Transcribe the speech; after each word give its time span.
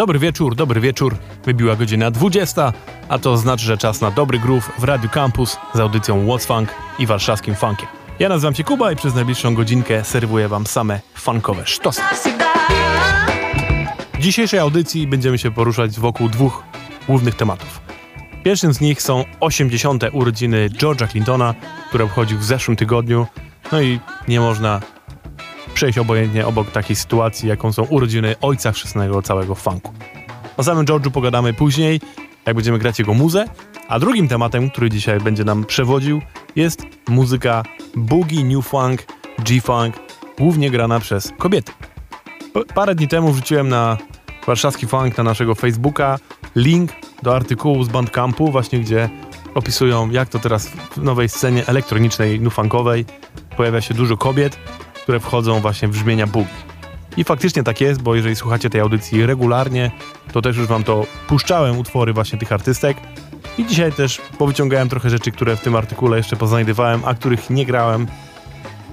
Dobry 0.00 0.18
wieczór, 0.18 0.54
dobry 0.54 0.80
wieczór. 0.80 1.16
Wybiła 1.44 1.76
godzina 1.76 2.10
20, 2.10 2.72
a 3.08 3.18
to 3.18 3.36
znaczy, 3.36 3.64
że 3.64 3.78
czas 3.78 4.00
na 4.00 4.10
dobry 4.10 4.38
groove 4.38 4.70
w 4.78 4.84
Radio 4.84 5.10
Campus 5.10 5.56
z 5.74 5.80
audycją 5.80 6.26
What's 6.26 6.46
Funk 6.46 6.74
i 6.98 7.06
warszawskim 7.06 7.54
funkiem. 7.54 7.88
Ja 8.18 8.28
nazywam 8.28 8.54
się 8.54 8.64
Kuba 8.64 8.92
i 8.92 8.96
przez 8.96 9.14
najbliższą 9.14 9.54
godzinkę 9.54 10.04
serwuję 10.04 10.48
wam 10.48 10.66
same 10.66 11.00
funkowe 11.14 11.66
sztosy. 11.66 12.02
W 14.14 14.18
dzisiejszej 14.18 14.60
audycji 14.60 15.06
będziemy 15.06 15.38
się 15.38 15.50
poruszać 15.50 16.00
wokół 16.00 16.28
dwóch 16.28 16.62
głównych 17.06 17.34
tematów. 17.34 17.80
Pierwszym 18.44 18.74
z 18.74 18.80
nich 18.80 19.02
są 19.02 19.24
80. 19.40 20.04
urodziny 20.12 20.68
George'a 20.70 21.08
Clintona, 21.08 21.54
które 21.88 22.04
obchodził 22.04 22.38
w 22.38 22.44
zeszłym 22.44 22.76
tygodniu. 22.76 23.26
No 23.72 23.80
i 23.80 24.00
nie 24.28 24.40
można 24.40 24.80
przejść 25.74 25.98
obojętnie 25.98 26.46
obok 26.46 26.70
takiej 26.70 26.96
sytuacji, 26.96 27.48
jaką 27.48 27.72
są 27.72 27.82
urodziny 27.82 28.34
ojca 28.40 28.72
chrzestnego 28.72 29.22
całego 29.22 29.54
funku. 29.54 29.92
O 30.56 30.62
samym 30.64 30.86
George'u 30.86 31.10
pogadamy 31.10 31.52
później, 31.52 32.00
jak 32.46 32.56
będziemy 32.56 32.78
grać 32.78 32.98
jego 32.98 33.14
muzę, 33.14 33.44
a 33.88 33.98
drugim 33.98 34.28
tematem, 34.28 34.70
który 34.70 34.90
dzisiaj 34.90 35.20
będzie 35.20 35.44
nam 35.44 35.64
przewodził, 35.64 36.22
jest 36.56 36.82
muzyka 37.08 37.62
boogie, 37.96 38.44
new 38.44 38.66
funk, 38.66 39.06
G-funk, 39.38 39.94
głównie 40.38 40.70
grana 40.70 41.00
przez 41.00 41.32
kobiety. 41.38 41.72
Parę 42.74 42.94
dni 42.94 43.08
temu 43.08 43.32
wrzuciłem 43.32 43.68
na 43.68 43.96
warszawski 44.46 44.86
funk 44.86 45.18
na 45.18 45.24
naszego 45.24 45.54
Facebooka 45.54 46.18
link 46.56 46.90
do 47.22 47.36
artykułu 47.36 47.84
z 47.84 47.88
Bandcampu, 47.88 48.50
właśnie 48.50 48.80
gdzie 48.80 49.08
opisują, 49.54 50.10
jak 50.10 50.28
to 50.28 50.38
teraz 50.38 50.68
w 50.68 51.02
nowej 51.02 51.28
scenie 51.28 51.66
elektronicznej, 51.66 52.40
nufunkowej 52.40 53.04
pojawia 53.56 53.80
się 53.80 53.94
dużo 53.94 54.16
kobiet, 54.16 54.58
które 55.10 55.20
wchodzą 55.20 55.60
właśnie 55.60 55.88
w 55.88 55.90
brzmienia 55.90 56.26
boogie. 56.26 56.50
I 57.16 57.24
faktycznie 57.24 57.62
tak 57.62 57.80
jest, 57.80 58.02
bo 58.02 58.14
jeżeli 58.14 58.36
słuchacie 58.36 58.70
tej 58.70 58.80
audycji 58.80 59.26
regularnie, 59.26 59.90
to 60.32 60.42
też 60.42 60.56
już 60.56 60.66
wam 60.66 60.84
to 60.84 61.06
puszczałem 61.28 61.78
utwory 61.78 62.12
właśnie 62.12 62.38
tych 62.38 62.52
artystek. 62.52 62.96
I 63.58 63.66
dzisiaj 63.66 63.92
też 63.92 64.20
powyciągałem 64.38 64.88
trochę 64.88 65.10
rzeczy, 65.10 65.32
które 65.32 65.56
w 65.56 65.60
tym 65.60 65.76
artykule 65.76 66.16
jeszcze 66.16 66.36
poznajdywałem, 66.36 67.02
a 67.04 67.14
których 67.14 67.50
nie 67.50 67.66
grałem, 67.66 68.06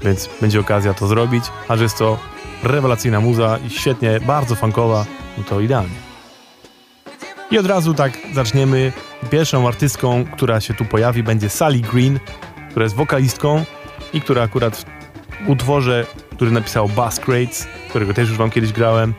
więc 0.03 0.29
będzie 0.41 0.59
okazja 0.59 0.94
to 0.94 1.07
zrobić. 1.07 1.44
A 1.67 1.77
że 1.77 1.83
jest 1.83 1.97
to 1.97 2.19
rewelacyjna 2.63 3.22
muza 3.22 3.59
i 3.67 3.69
świetnie, 3.69 4.19
bardzo 4.19 4.56
funkowa, 4.56 5.06
no 5.38 5.44
to 5.44 5.59
idealnie. 5.59 5.95
I 7.51 7.57
od 7.57 7.66
razu 7.66 7.94
tak 7.94 8.17
zaczniemy. 8.33 8.94
Pierwszą 9.29 9.67
artystką, 9.67 10.25
która 10.25 10.61
się 10.61 10.73
tu 10.73 10.85
pojawi, 10.85 11.23
będzie 11.23 11.50
Sally 11.50 11.79
Green, 11.79 12.19
która 12.69 12.83
jest 12.83 12.95
wokalistką 12.95 13.66
i 14.13 14.22
która 14.22 14.44
akurat 14.44 14.96
utworze, 15.47 16.05
który 16.35 16.51
napisał 16.51 16.89
Bass 16.89 17.19
Crates, 17.19 17.67
którego 17.89 18.13
też 18.13 18.29
już 18.29 18.37
wam 18.37 18.49
kiedyś 18.49 18.71
grałem, 18.71 19.13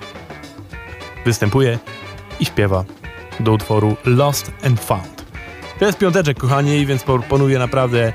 występuje 1.24 1.78
i 2.40 2.44
śpiewa 2.44 2.84
do 3.40 3.52
utworu 3.52 3.96
Lost 4.04 4.52
and 4.64 4.80
Found. 4.80 5.24
To 5.78 5.84
jest 5.84 5.98
piąteczek, 5.98 6.38
kochani, 6.38 6.86
więc 6.86 7.02
proponuję 7.02 7.58
naprawdę 7.58 8.12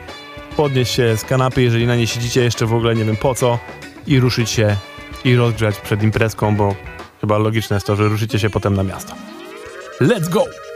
podnieść 0.58 0.94
się 0.94 1.18
z 1.18 1.24
kanapy, 1.24 1.62
jeżeli 1.62 1.88
na 1.88 1.96
niej 1.96 2.08
siedzicie 2.08 2.44
jeszcze 2.44 2.66
w 2.66 2.74
ogóle 2.74 2.96
nie 2.96 3.06
wiem 3.06 3.16
po 3.16 3.36
co 3.36 3.59
i 4.08 4.19
ruszyć 4.19 4.50
się 4.50 4.75
i 5.25 5.36
rozgrzać 5.36 5.80
przed 5.80 6.03
imprezką, 6.03 6.56
bo 6.56 6.75
chyba 7.22 7.38
logiczne 7.38 7.75
jest 7.75 7.88
to, 7.88 7.96
że 7.96 8.08
ruszycie 8.08 8.40
się 8.40 8.50
potem 8.50 8.74
na 8.74 8.84
miasto. 8.84 9.13
Let's 10.02 10.30
go! 10.30 10.73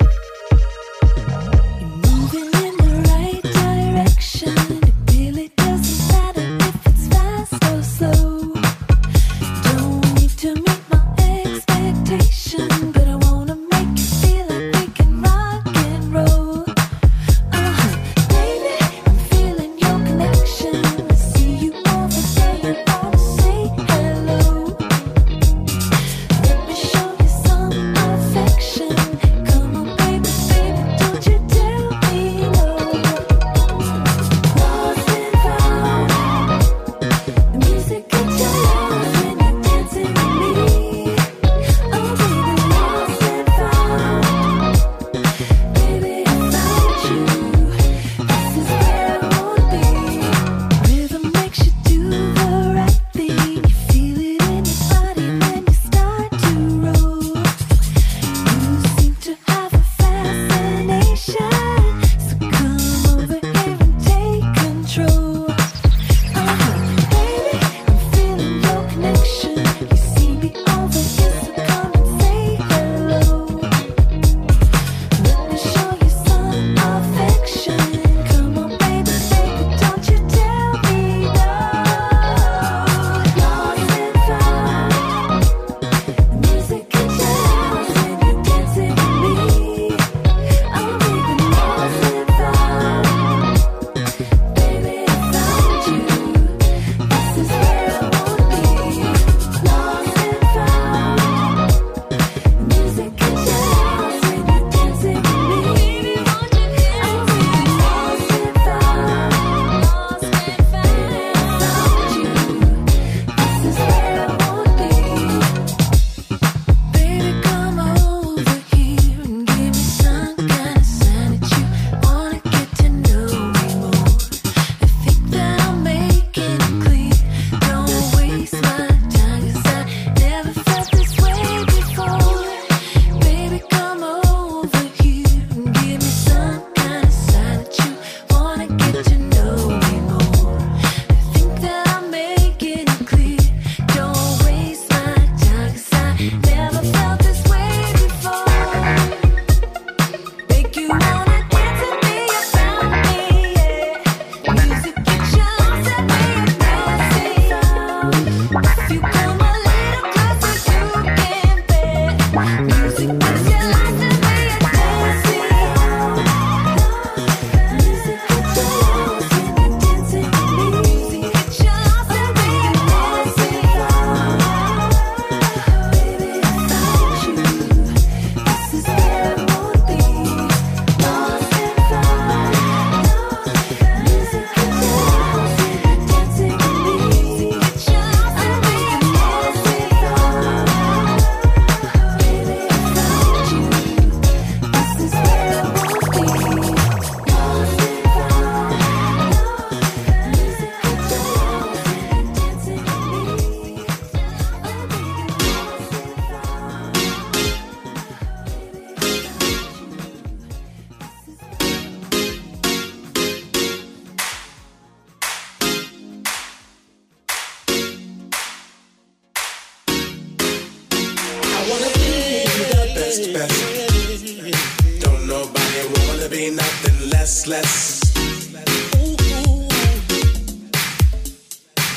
be 226.30 226.50
nothing 226.50 227.10
less, 227.10 227.48
less. 227.48 228.02
Ooh, 228.18 229.16
ooh. 229.48 229.68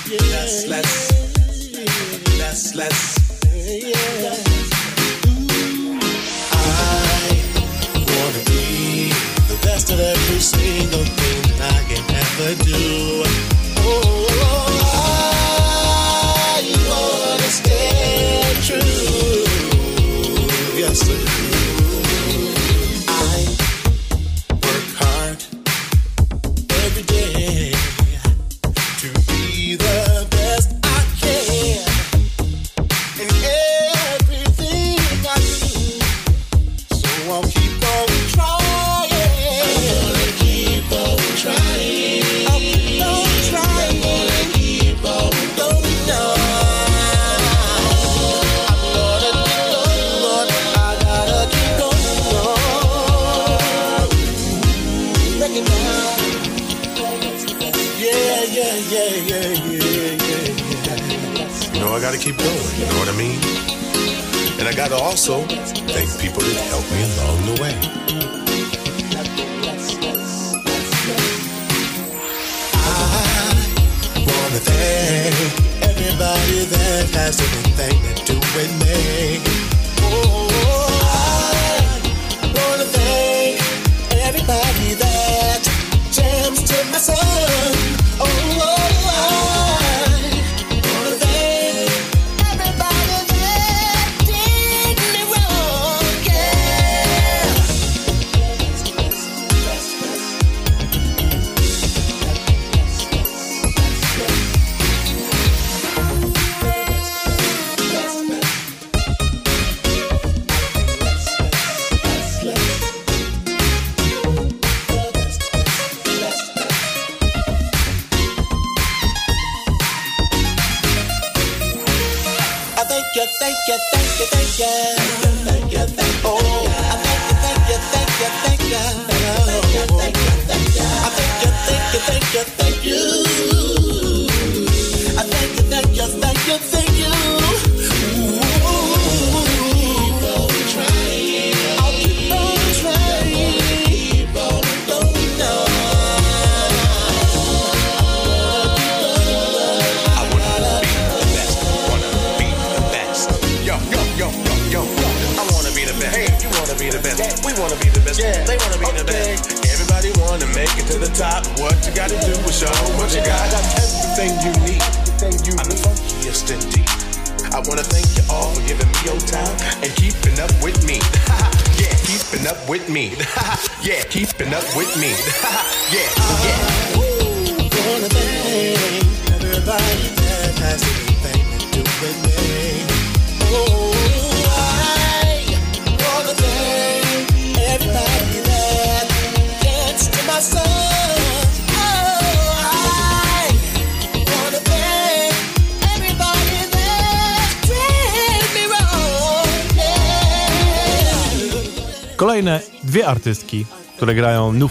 Yeah. 0.07 0.21
Less, 0.31 0.67
less. 0.69 0.93
Less, 2.39 2.75
less. 2.75 3.01
Yeah. 3.45 4.35
I 6.53 6.65
wanna 8.15 8.43
be 8.47 9.11
the 9.49 9.59
best 9.63 9.91
at 9.91 9.99
every 9.99 10.41
single 10.41 11.05
thing 11.05 11.43
I 11.61 11.83
can 11.89 12.05
ever 12.15 12.55
do. 12.65 13.30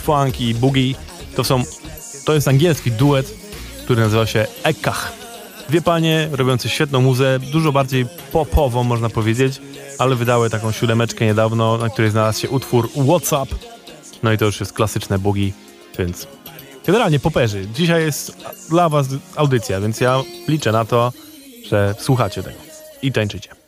Funk 0.09 0.41
i 0.41 0.55
Boogie. 0.55 0.95
To 1.35 1.43
są, 1.43 1.63
to 2.25 2.33
jest 2.33 2.47
angielski 2.47 2.91
duet, 2.91 3.33
który 3.83 4.01
nazywa 4.01 4.25
się 4.25 4.47
Ekach. 4.63 5.13
Dwie 5.69 5.81
panie 5.81 6.29
robiące 6.31 6.69
świetną 6.69 7.01
muzę, 7.01 7.39
dużo 7.39 7.71
bardziej 7.71 8.05
popową 8.31 8.83
można 8.83 9.09
powiedzieć, 9.09 9.61
ale 9.97 10.15
wydały 10.15 10.49
taką 10.49 10.71
siódemeczkę 10.71 11.25
niedawno, 11.25 11.77
na 11.77 11.89
której 11.89 12.11
znalazł 12.11 12.39
się 12.39 12.49
utwór 12.49 12.89
WhatsApp. 13.07 13.55
No 14.23 14.31
i 14.31 14.37
to 14.37 14.45
już 14.45 14.59
jest 14.59 14.73
klasyczne 14.73 15.19
Boogie, 15.19 15.51
więc 15.99 16.27
generalnie 16.85 17.19
poperzy. 17.19 17.67
Dzisiaj 17.73 18.01
jest 18.01 18.37
dla 18.69 18.89
was 18.89 19.07
audycja, 19.35 19.81
więc 19.81 20.01
ja 20.01 20.21
liczę 20.47 20.71
na 20.71 20.85
to, 20.85 21.13
że 21.69 21.95
słuchacie 21.99 22.43
tego 22.43 22.57
i 23.01 23.11
tańczycie. 23.11 23.58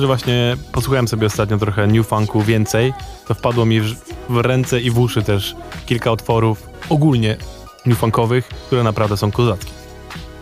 Że 0.00 0.06
właśnie 0.06 0.56
posłuchałem 0.72 1.08
sobie 1.08 1.26
ostatnio 1.26 1.58
trochę 1.58 1.86
New 1.86 2.06
Funku 2.06 2.42
więcej, 2.42 2.92
to 3.28 3.34
wpadło 3.34 3.66
mi 3.66 3.80
w, 3.80 3.94
w 4.28 4.36
ręce 4.36 4.80
i 4.80 4.90
w 4.90 4.98
uszy 4.98 5.22
też 5.22 5.56
kilka 5.86 6.12
utworów 6.12 6.68
ogólnie 6.88 7.36
New 7.86 7.98
Funkowych, 7.98 8.48
które 8.48 8.82
naprawdę 8.82 9.16
są 9.16 9.30
kozackie. 9.30 9.70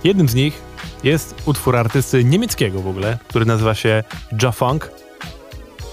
Jednym 0.05 0.29
z 0.29 0.35
nich 0.35 0.63
jest 1.05 1.35
utwór 1.47 1.77
artysty 1.77 2.25
niemieckiego 2.25 2.83
w 2.83 2.89
ogóle, 2.89 3.19
który 3.29 3.45
nazywa 3.45 3.75
się 3.75 4.05
Ja 4.43 4.53
Funk 4.53 4.91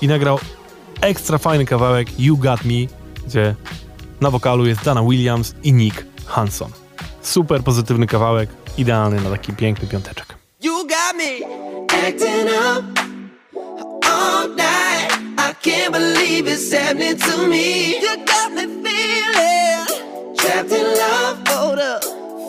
i 0.01 0.07
nagrał 0.07 0.39
ekstra 1.01 1.37
fajny 1.37 1.65
kawałek 1.65 2.19
You 2.19 2.37
Got 2.37 2.65
Me, 2.65 2.73
gdzie 3.27 3.55
na 4.21 4.31
wokalu 4.31 4.65
jest 4.65 4.83
Dana 4.83 5.03
Williams 5.03 5.55
i 5.63 5.73
Nick 5.73 6.05
Hanson. 6.25 6.71
Super 7.21 7.63
pozytywny 7.63 8.07
kawałek, 8.07 8.49
idealny 8.77 9.21
na 9.21 9.29
taki 9.29 9.53
piękny 9.53 9.87
piąteczek. 9.87 10.35
You 10.63 10.73
got 10.87 11.17
me 11.17 11.47
acting 12.07 12.49
up 12.77 13.08
all 14.29 14.47
night. 14.49 15.09
I 15.37 15.53
can't 15.61 15.93
believe 15.93 16.47
it's 16.47 16.71
happening 16.71 17.17
to 17.17 17.47
me. 17.47 17.99
You 18.03 18.13
got 18.25 18.51
me 18.53 18.65
feeling 18.85 20.35
trapped 20.37 20.71
in 20.71 20.87
love 21.03 21.37
for 21.49 21.69
the 21.81 21.93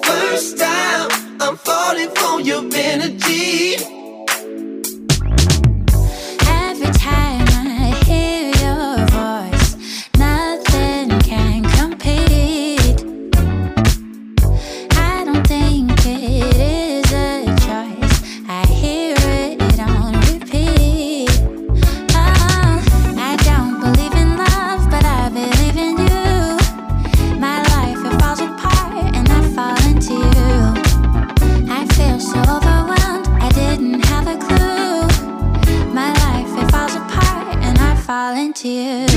first 0.07 0.59
time. 0.59 1.11
I'm 1.41 1.57
falling 1.57 2.11
for 2.19 2.41
your 2.41 2.63
energy. 2.75 4.00
tears. 38.61 39.10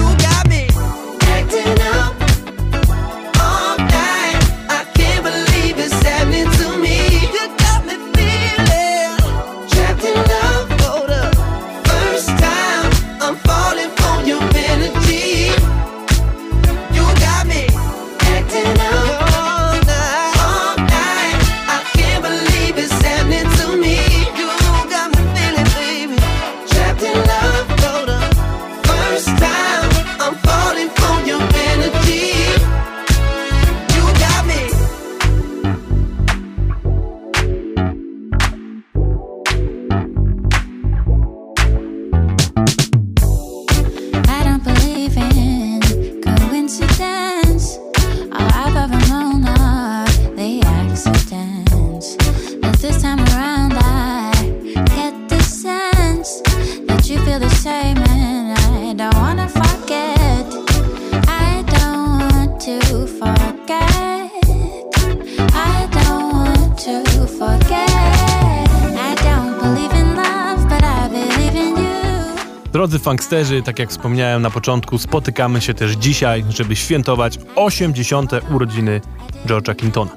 Funksterzy, 73.13 73.61
tak 73.61 73.79
jak 73.79 73.89
wspomniałem 73.89 74.41
na 74.41 74.49
początku, 74.49 74.97
spotykamy 74.97 75.61
się 75.61 75.73
też 75.73 75.91
dzisiaj, 75.91 76.45
żeby 76.49 76.75
świętować 76.75 77.39
80. 77.55 78.31
urodziny 78.51 79.01
George'a 79.45 79.79
Clintona. 79.79 80.11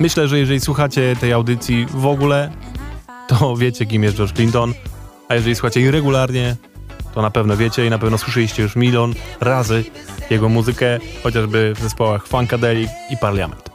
Myślę, 0.00 0.28
że 0.28 0.38
jeżeli 0.38 0.60
słuchacie 0.60 1.16
tej 1.20 1.32
audycji 1.32 1.86
w 1.86 2.06
ogóle, 2.06 2.50
to 3.28 3.56
wiecie, 3.56 3.86
kim 3.86 4.02
jest 4.02 4.16
George 4.16 4.32
Clinton, 4.32 4.74
a 5.28 5.34
jeżeli 5.34 5.54
słuchacie 5.54 5.80
jej 5.80 5.90
regularnie, 5.90 6.56
to 7.14 7.22
na 7.22 7.30
pewno 7.30 7.56
wiecie 7.56 7.86
i 7.86 7.90
na 7.90 7.98
pewno 7.98 8.18
słyszeliście 8.18 8.62
już 8.62 8.76
milion 8.76 9.14
razy 9.40 9.84
jego 10.30 10.48
muzykę, 10.48 10.98
chociażby 11.22 11.72
w 11.76 11.80
zespołach 11.80 12.26
Funkadelic 12.26 12.90
i 13.10 13.16
Parliament. 13.16 13.70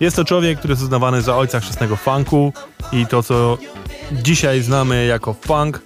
Jest 0.00 0.16
to 0.16 0.24
człowiek, 0.24 0.58
który 0.58 0.72
jest 0.72 0.82
uznawany 0.82 1.22
za 1.22 1.36
ojca 1.36 1.60
chrzestnego 1.60 1.96
funku 1.96 2.52
i 2.92 3.06
to, 3.06 3.22
co 3.22 3.58
dzisiaj 4.12 4.62
znamy 4.62 5.06
jako 5.06 5.34
funk, 5.34 5.82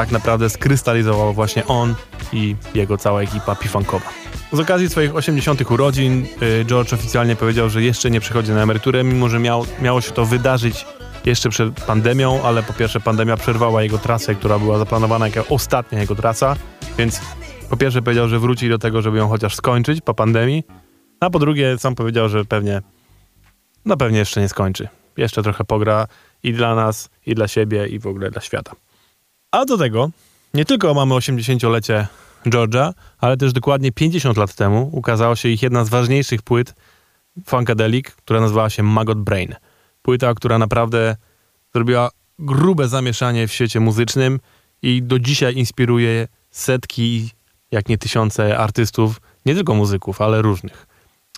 tak 0.00 0.10
naprawdę 0.10 0.50
skrystalizował 0.50 1.32
właśnie 1.32 1.66
on 1.66 1.94
i 2.32 2.56
jego 2.74 2.98
cała 2.98 3.22
ekipa 3.22 3.54
P-Funkowa. 3.54 4.10
Z 4.52 4.60
okazji 4.60 4.88
swoich 4.88 5.16
80. 5.16 5.70
urodzin 5.70 6.26
y, 6.42 6.64
George 6.64 6.92
oficjalnie 6.92 7.36
powiedział, 7.36 7.70
że 7.70 7.82
jeszcze 7.82 8.10
nie 8.10 8.20
przychodzi 8.20 8.52
na 8.52 8.62
emeryturę, 8.62 9.04
mimo 9.04 9.28
że 9.28 9.38
miał, 9.38 9.66
miało 9.82 10.00
się 10.00 10.12
to 10.12 10.24
wydarzyć 10.24 10.86
jeszcze 11.24 11.50
przed 11.50 11.80
pandemią, 11.80 12.42
ale 12.42 12.62
po 12.62 12.72
pierwsze 12.72 13.00
pandemia 13.00 13.36
przerwała 13.36 13.82
jego 13.82 13.98
trasę, 13.98 14.34
która 14.34 14.58
była 14.58 14.78
zaplanowana 14.78 15.26
jako 15.26 15.54
ostatnia 15.54 16.00
jego 16.00 16.14
trasa, 16.14 16.56
więc 16.98 17.20
po 17.70 17.76
pierwsze 17.76 18.02
powiedział, 18.02 18.28
że 18.28 18.38
wróci 18.38 18.68
do 18.68 18.78
tego, 18.78 19.02
żeby 19.02 19.18
ją 19.18 19.28
chociaż 19.28 19.54
skończyć 19.54 20.00
po 20.00 20.14
pandemii, 20.14 20.64
a 21.20 21.30
po 21.30 21.38
drugie 21.38 21.78
sam 21.78 21.94
powiedział, 21.94 22.28
że 22.28 22.44
pewnie, 22.44 22.82
no 23.84 23.96
pewnie 23.96 24.18
jeszcze 24.18 24.40
nie 24.40 24.48
skończy. 24.48 24.88
Jeszcze 25.16 25.42
trochę 25.42 25.64
pogra 25.64 26.06
i 26.42 26.52
dla 26.52 26.74
nas, 26.74 27.10
i 27.26 27.34
dla 27.34 27.48
siebie, 27.48 27.86
i 27.86 27.98
w 27.98 28.06
ogóle 28.06 28.30
dla 28.30 28.40
świata. 28.40 28.72
A 29.50 29.64
do 29.64 29.78
tego 29.78 30.10
nie 30.54 30.64
tylko 30.64 30.94
mamy 30.94 31.14
80-lecie 31.14 32.06
George'a, 32.46 32.92
ale 33.18 33.36
też 33.36 33.52
dokładnie 33.52 33.92
50 33.92 34.36
lat 34.36 34.54
temu 34.54 34.90
ukazała 34.92 35.36
się 35.36 35.48
ich 35.48 35.62
jedna 35.62 35.84
z 35.84 35.88
ważniejszych 35.88 36.42
płyt 36.42 36.74
Funkadelic, 37.46 38.10
która 38.10 38.40
nazywała 38.40 38.70
się 38.70 38.82
Maggot 38.82 39.20
Brain. 39.20 39.54
Płyta, 40.02 40.34
która 40.34 40.58
naprawdę 40.58 41.16
zrobiła 41.74 42.10
grube 42.38 42.88
zamieszanie 42.88 43.48
w 43.48 43.52
świecie 43.52 43.80
muzycznym 43.80 44.40
i 44.82 45.02
do 45.02 45.18
dzisiaj 45.18 45.54
inspiruje 45.56 46.28
setki, 46.50 47.30
jak 47.70 47.88
nie 47.88 47.98
tysiące 47.98 48.58
artystów, 48.58 49.20
nie 49.46 49.54
tylko 49.54 49.74
muzyków, 49.74 50.20
ale 50.20 50.42
różnych. 50.42 50.86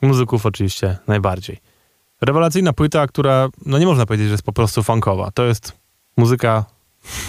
Muzyków 0.03 0.47
oczywiście 0.47 0.99
najbardziej. 1.07 1.59
Rewelacyjna 2.21 2.73
płyta, 2.73 3.07
która, 3.07 3.49
no 3.67 3.79
nie 3.79 3.87
można 3.87 4.07
powiedzieć, 4.07 4.27
że 4.27 4.33
jest 4.33 4.45
po 4.45 4.53
prostu 4.53 4.83
funkowa. 4.83 5.31
To 5.31 5.45
jest 5.45 5.73
muzyka 6.17 6.65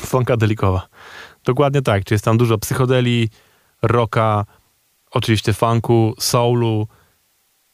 funkadelikowa. 0.06 0.88
Dokładnie 1.44 1.82
tak, 1.82 2.04
czy 2.04 2.14
jest 2.14 2.26
tam 2.26 2.38
dużo 2.38 2.58
psychodelii, 2.58 3.30
rocka, 3.82 4.46
oczywiście 5.12 5.54
funku, 5.54 6.14
soulu, 6.20 6.88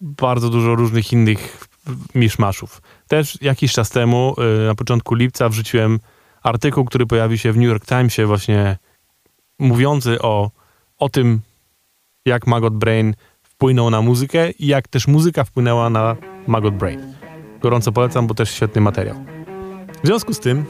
bardzo 0.02 0.50
dużo 0.50 0.76
różnych 0.76 1.14
innych 1.14 1.68
miszmaszów. 2.16 2.82
Też 3.08 3.42
jakiś 3.42 3.74
czas 3.74 3.90
temu, 3.90 4.36
y, 4.64 4.68
na 4.68 4.76
początku 4.76 5.16
lipca, 5.16 5.50
wrzuciłem 5.50 6.00
artykuł, 6.44 6.86
który 6.86 7.06
pojawił 7.06 7.38
się 7.38 7.52
w 7.52 7.58
New 7.58 7.68
York 7.68 7.86
Timesie 7.86 8.26
właśnie 8.26 8.78
mówiący 9.60 10.22
o 10.22 10.52
o 11.00 11.10
tym, 11.10 11.42
jak 12.26 12.48
Maggot 12.48 12.74
Brain 12.74 13.16
wpłynął 13.44 13.90
na 13.90 14.02
muzykę 14.02 14.52
i 14.52 14.68
jak 14.68 14.88
też 14.88 15.08
muzyka 15.08 15.44
wpłynęła 15.44 15.90
na 15.90 16.16
Maggot 16.48 16.76
Brain. 16.76 17.14
Gorąco 17.62 17.92
polecam, 17.92 18.28
bo 18.28 18.34
też 18.34 18.52
świetny 18.52 18.82
materiał. 18.82 19.16
W 20.04 20.08
związku 20.08 20.34
z 20.34 20.40
tym 20.40 20.66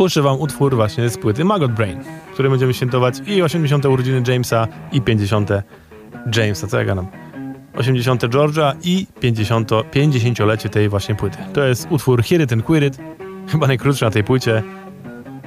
puszczę 0.00 0.22
wam 0.22 0.40
utwór 0.40 0.76
właśnie 0.76 1.08
z 1.08 1.18
płyty 1.18 1.44
Maggot 1.44 1.72
Brain, 1.72 2.00
w 2.30 2.32
którym 2.32 2.52
będziemy 2.52 2.74
świętować 2.74 3.14
i 3.26 3.42
80. 3.42 3.84
urodziny 3.84 4.22
Jamesa 4.32 4.68
i 4.92 5.00
50. 5.00 5.50
Jamesa, 6.36 6.66
co 6.66 6.78
ja 6.78 6.84
gadam? 6.84 7.06
80. 7.74 8.22
George'a 8.22 8.72
i 8.84 9.06
50, 9.20 9.70
50-lecie 9.70 10.68
tej 10.68 10.88
właśnie 10.88 11.14
płyty. 11.14 11.38
To 11.52 11.64
jest 11.64 11.86
utwór 11.90 12.22
Hear 12.22 12.42
It 12.42 12.52
and 12.52 12.64
Quit 12.64 12.84
It, 12.84 12.98
chyba 13.48 13.66
najkrótszy 13.66 14.04
na 14.04 14.10
tej 14.10 14.24
płycie, 14.24 14.62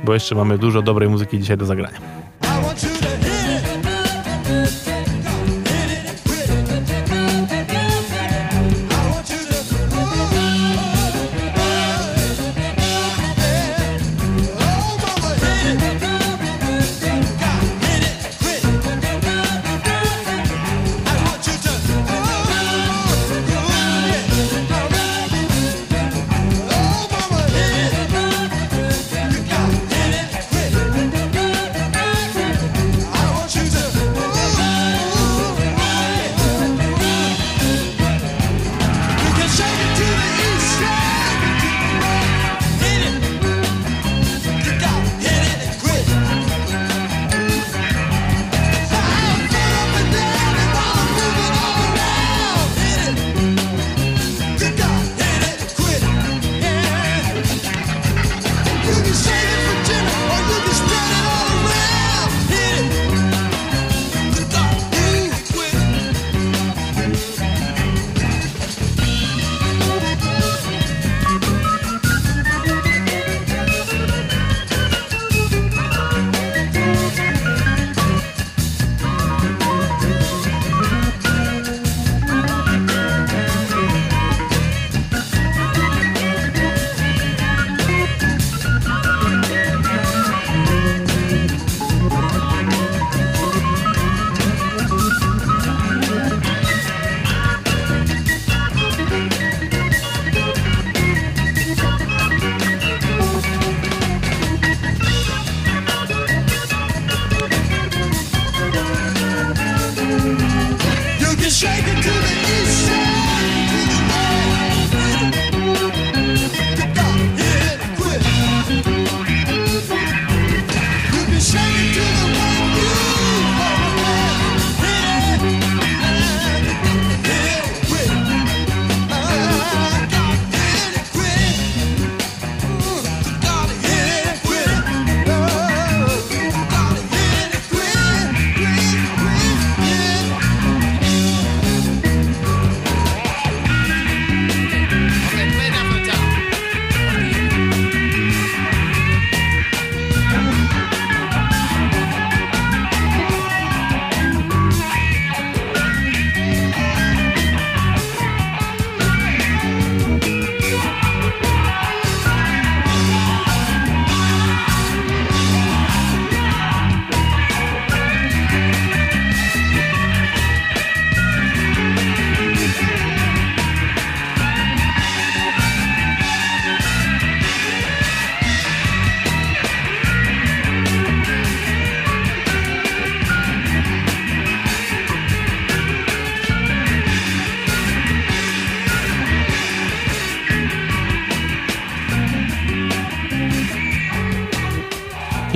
bo 0.03 0.13
jeszcze 0.13 0.35
mamy 0.35 0.57
dużo 0.57 0.81
dobrej 0.81 1.09
muzyki 1.09 1.39
dzisiaj 1.39 1.57
do 1.57 1.65
zagrania. 1.65 2.22
You 58.95 59.01
can 59.01 59.42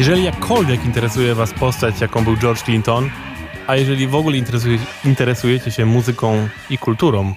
Jeżeli 0.08 0.24
jakkolwiek 0.24 0.86
interesuje 0.86 1.36
Was 1.36 1.54
postać, 1.54 2.02
jaką 2.02 2.24
był 2.24 2.38
George 2.38 2.64
Clinton, 2.64 3.10
a 3.68 3.76
jeżeli 3.76 4.08
w 4.08 4.16
ogóle 4.16 4.38
interesuje, 4.38 4.80
interesujecie 5.06 5.72
się 5.72 5.86
muzyką 5.86 6.48
i 6.70 6.78
kulturą 6.78 7.34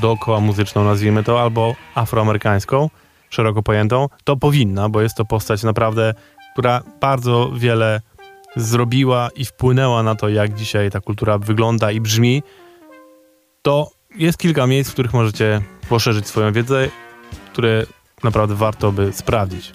dookoła 0.00 0.40
muzyczną, 0.40 0.84
nazwijmy 0.84 1.24
to, 1.24 1.42
albo 1.42 1.74
afroamerykańską, 1.94 2.90
szeroko 3.30 3.62
pojętą, 3.62 4.08
to 4.24 4.36
powinna, 4.36 4.88
bo 4.88 5.02
jest 5.02 5.16
to 5.16 5.24
postać 5.24 5.62
naprawdę, 5.62 6.14
która 6.52 6.82
bardzo 7.00 7.50
wiele 7.56 8.00
zrobiła 8.56 9.28
i 9.36 9.44
wpłynęła 9.44 10.02
na 10.02 10.14
to, 10.14 10.28
jak 10.28 10.54
dzisiaj 10.54 10.90
ta 10.90 11.00
kultura 11.00 11.38
wygląda 11.38 11.90
i 11.90 12.00
brzmi, 12.00 12.42
to 13.62 13.90
jest 14.16 14.38
kilka 14.38 14.66
miejsc, 14.66 14.90
w 14.90 14.92
których 14.92 15.14
możecie 15.14 15.62
poszerzyć 15.88 16.26
swoją 16.26 16.52
wiedzę, 16.52 16.88
które 17.52 17.86
naprawdę 18.22 18.54
warto 18.54 18.92
by 18.92 19.12
sprawdzić. 19.12 19.72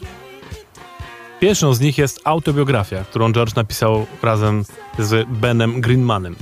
Pierwszą 1.40 1.74
z 1.74 1.80
nich 1.80 1.98
jest 1.98 2.22
autobiografia, 2.24 3.04
którą 3.04 3.34
George 3.34 3.56
napisał 3.56 4.06
razem 4.22 4.64
z 5.00 5.30
Benem 5.30 5.82
Greenmanem. 5.82 6.36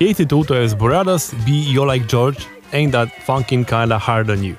Jej 0.00 0.14
tytuł 0.14 0.44
to 0.44 0.54
jest 0.54 0.76
Brothers 0.76 1.34
Be 1.34 1.72
You 1.72 1.92
Like 1.92 2.06
George, 2.06 2.40
Ain't 2.72 2.92
That 2.92 3.08
Funkin' 3.26 3.64
Kinda 3.64 3.98
Hard 3.98 4.30
on 4.30 4.44
You. 4.44 4.54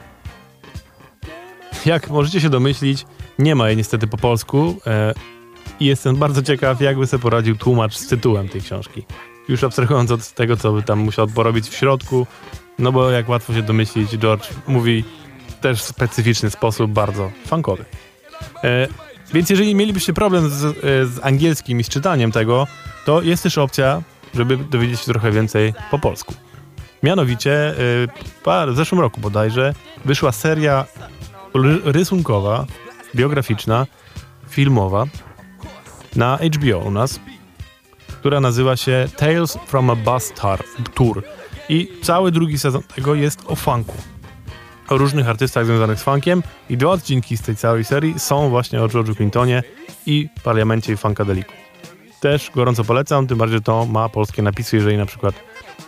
Jak 1.85 2.09
możecie 2.09 2.41
się 2.41 2.49
domyślić, 2.49 3.05
nie 3.39 3.55
ma 3.55 3.67
jej 3.67 3.77
niestety 3.77 4.07
po 4.07 4.17
polsku 4.17 4.75
e, 4.87 5.13
i 5.79 5.85
jestem 5.85 6.15
bardzo 6.15 6.41
ciekaw, 6.41 6.81
jakby 6.81 7.07
sobie 7.07 7.21
poradził 7.21 7.55
tłumacz 7.55 7.95
z 7.95 8.07
tytułem 8.07 8.49
tej 8.49 8.61
książki. 8.61 9.05
Już 9.49 9.63
abstrahując 9.63 10.11
od 10.11 10.31
tego, 10.31 10.57
co 10.57 10.71
by 10.71 10.83
tam 10.83 10.99
musiał 10.99 11.27
porobić 11.27 11.69
w 11.69 11.75
środku, 11.75 12.27
no 12.79 12.91
bo 12.91 13.11
jak 13.11 13.29
łatwo 13.29 13.53
się 13.53 13.61
domyślić, 13.61 14.17
George 14.17 14.49
mówi 14.67 15.03
też 15.61 15.81
w 15.81 15.85
specyficzny 15.85 16.49
sposób, 16.49 16.91
bardzo 16.91 17.31
funkowy. 17.47 17.85
E, 18.63 18.87
więc 19.33 19.49
jeżeli 19.49 19.75
mielibyście 19.75 20.13
problem 20.13 20.49
z, 20.49 20.63
e, 20.63 20.71
z 21.05 21.19
angielskim 21.25 21.79
i 21.79 21.83
z 21.83 21.89
czytaniem 21.89 22.31
tego, 22.31 22.67
to 23.05 23.21
jest 23.21 23.43
też 23.43 23.57
opcja, 23.57 24.01
żeby 24.35 24.57
dowiedzieć 24.57 24.99
się 24.99 25.05
trochę 25.05 25.31
więcej 25.31 25.73
po 25.91 25.99
polsku. 25.99 26.33
Mianowicie 27.03 27.75
e, 28.47 28.71
w 28.71 28.75
zeszłym 28.75 29.01
roku 29.01 29.21
bodajże 29.21 29.73
wyszła 30.05 30.31
seria 30.31 30.85
ry- 31.53 31.81
rysunkowa, 31.83 32.65
biograficzna, 33.15 33.87
filmowa 34.49 35.05
na 36.15 36.39
HBO 36.55 36.77
u 36.77 36.91
nas. 36.91 37.19
która 38.07 38.39
nazywa 38.39 38.75
się 38.77 39.07
Tales 39.17 39.57
from 39.67 39.89
a 39.89 39.95
Bus 39.95 40.33
Tour. 40.93 41.23
I 41.69 41.87
cały 42.01 42.31
drugi 42.31 42.57
sezon 42.57 42.83
tego 42.95 43.15
jest 43.15 43.39
o 43.47 43.55
funku. 43.55 43.93
O 44.93 44.97
różnych 44.97 45.29
artystach 45.29 45.65
związanych 45.65 45.99
z 45.99 46.03
funkiem 46.03 46.43
i 46.69 46.77
dwa 46.77 46.89
odcinki 46.89 47.37
z 47.37 47.41
tej 47.41 47.55
całej 47.55 47.83
serii 47.83 48.19
są 48.19 48.49
właśnie 48.49 48.81
o 48.81 48.87
George'u 48.87 49.15
Clintonie 49.15 49.63
i 50.05 50.29
Parlamencie 50.43 50.93
i 50.93 50.97
Funkadeliku. 50.97 51.53
Też 52.19 52.51
gorąco 52.55 52.83
polecam, 52.83 53.27
tym 53.27 53.37
bardziej 53.37 53.61
to 53.61 53.85
ma 53.85 54.09
polskie 54.09 54.41
napisy, 54.41 54.75
jeżeli 54.75 54.97
na 54.97 55.05
przykład 55.05 55.35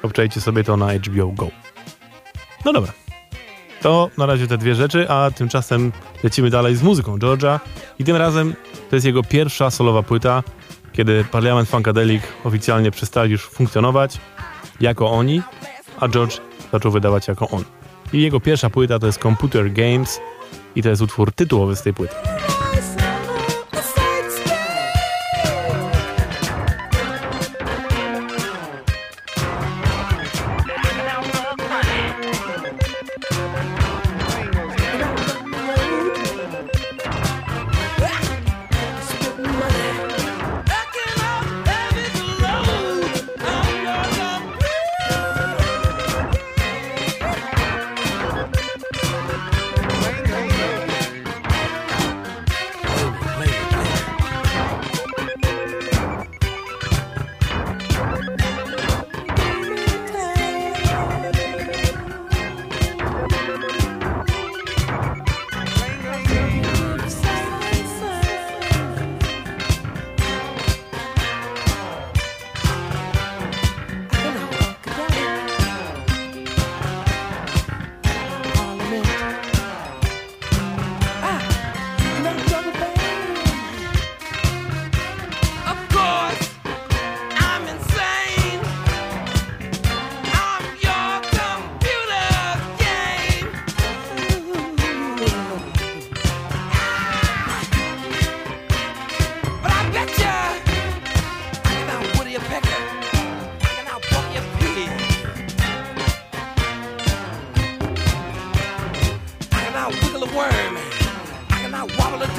obczajcie 0.04 0.42
sobie 0.42 0.64
to 0.64 0.78
na 0.78 0.94
HBO 0.94 1.28
Go. 1.28 1.48
No 2.66 2.74
dobra. 2.74 2.92
To 3.82 4.10
na 4.18 4.26
razie 4.26 4.48
te 4.48 4.58
dwie 4.58 4.76
rzeczy, 4.76 5.10
a 5.10 5.32
tymczasem 5.32 5.92
lecimy 6.24 6.50
dalej 6.50 6.76
z 6.76 6.84
muzyką 6.84 7.18
George'a 7.18 7.60
i 8.00 8.04
tym 8.04 8.16
razem 8.16 8.56
to 8.90 8.96
jest 8.96 9.06
jego 9.06 9.24
pierwsza 9.24 9.72
solowa 9.72 10.04
płyta, 10.04 10.44
kiedy 10.94 11.26
Parlament 11.32 11.70
Funkadelic 11.70 12.24
oficjalnie 12.44 12.92
przestali 12.92 13.32
już 13.32 13.46
funkcjonować 13.46 14.18
jako 14.80 15.12
oni, 15.12 15.42
a 16.00 16.08
George 16.08 16.38
zaczął 16.72 16.92
wydawać 16.92 17.28
jako 17.28 17.50
on. 17.50 17.64
I 18.14 18.22
jego 18.22 18.40
pierwsza 18.40 18.70
płyta 18.70 19.00
to 19.00 19.08
jest 19.08 19.22
Computer 19.22 19.74
Games 19.74 20.20
i 20.76 20.84
to 20.84 20.90
jest 20.90 21.02
utwór 21.02 21.32
tytułowy 21.34 21.76
z 21.76 21.82
tej 21.82 21.94
płyty. 21.94 22.16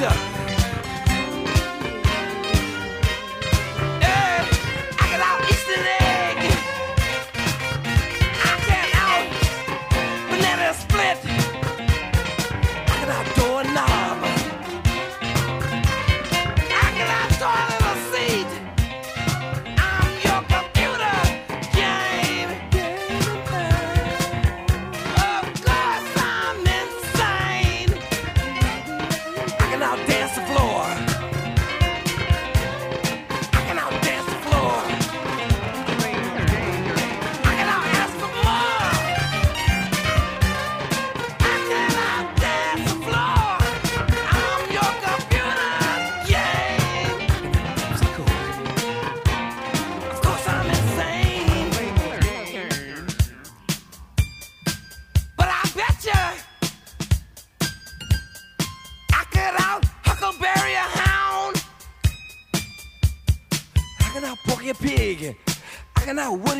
Out 0.01 0.36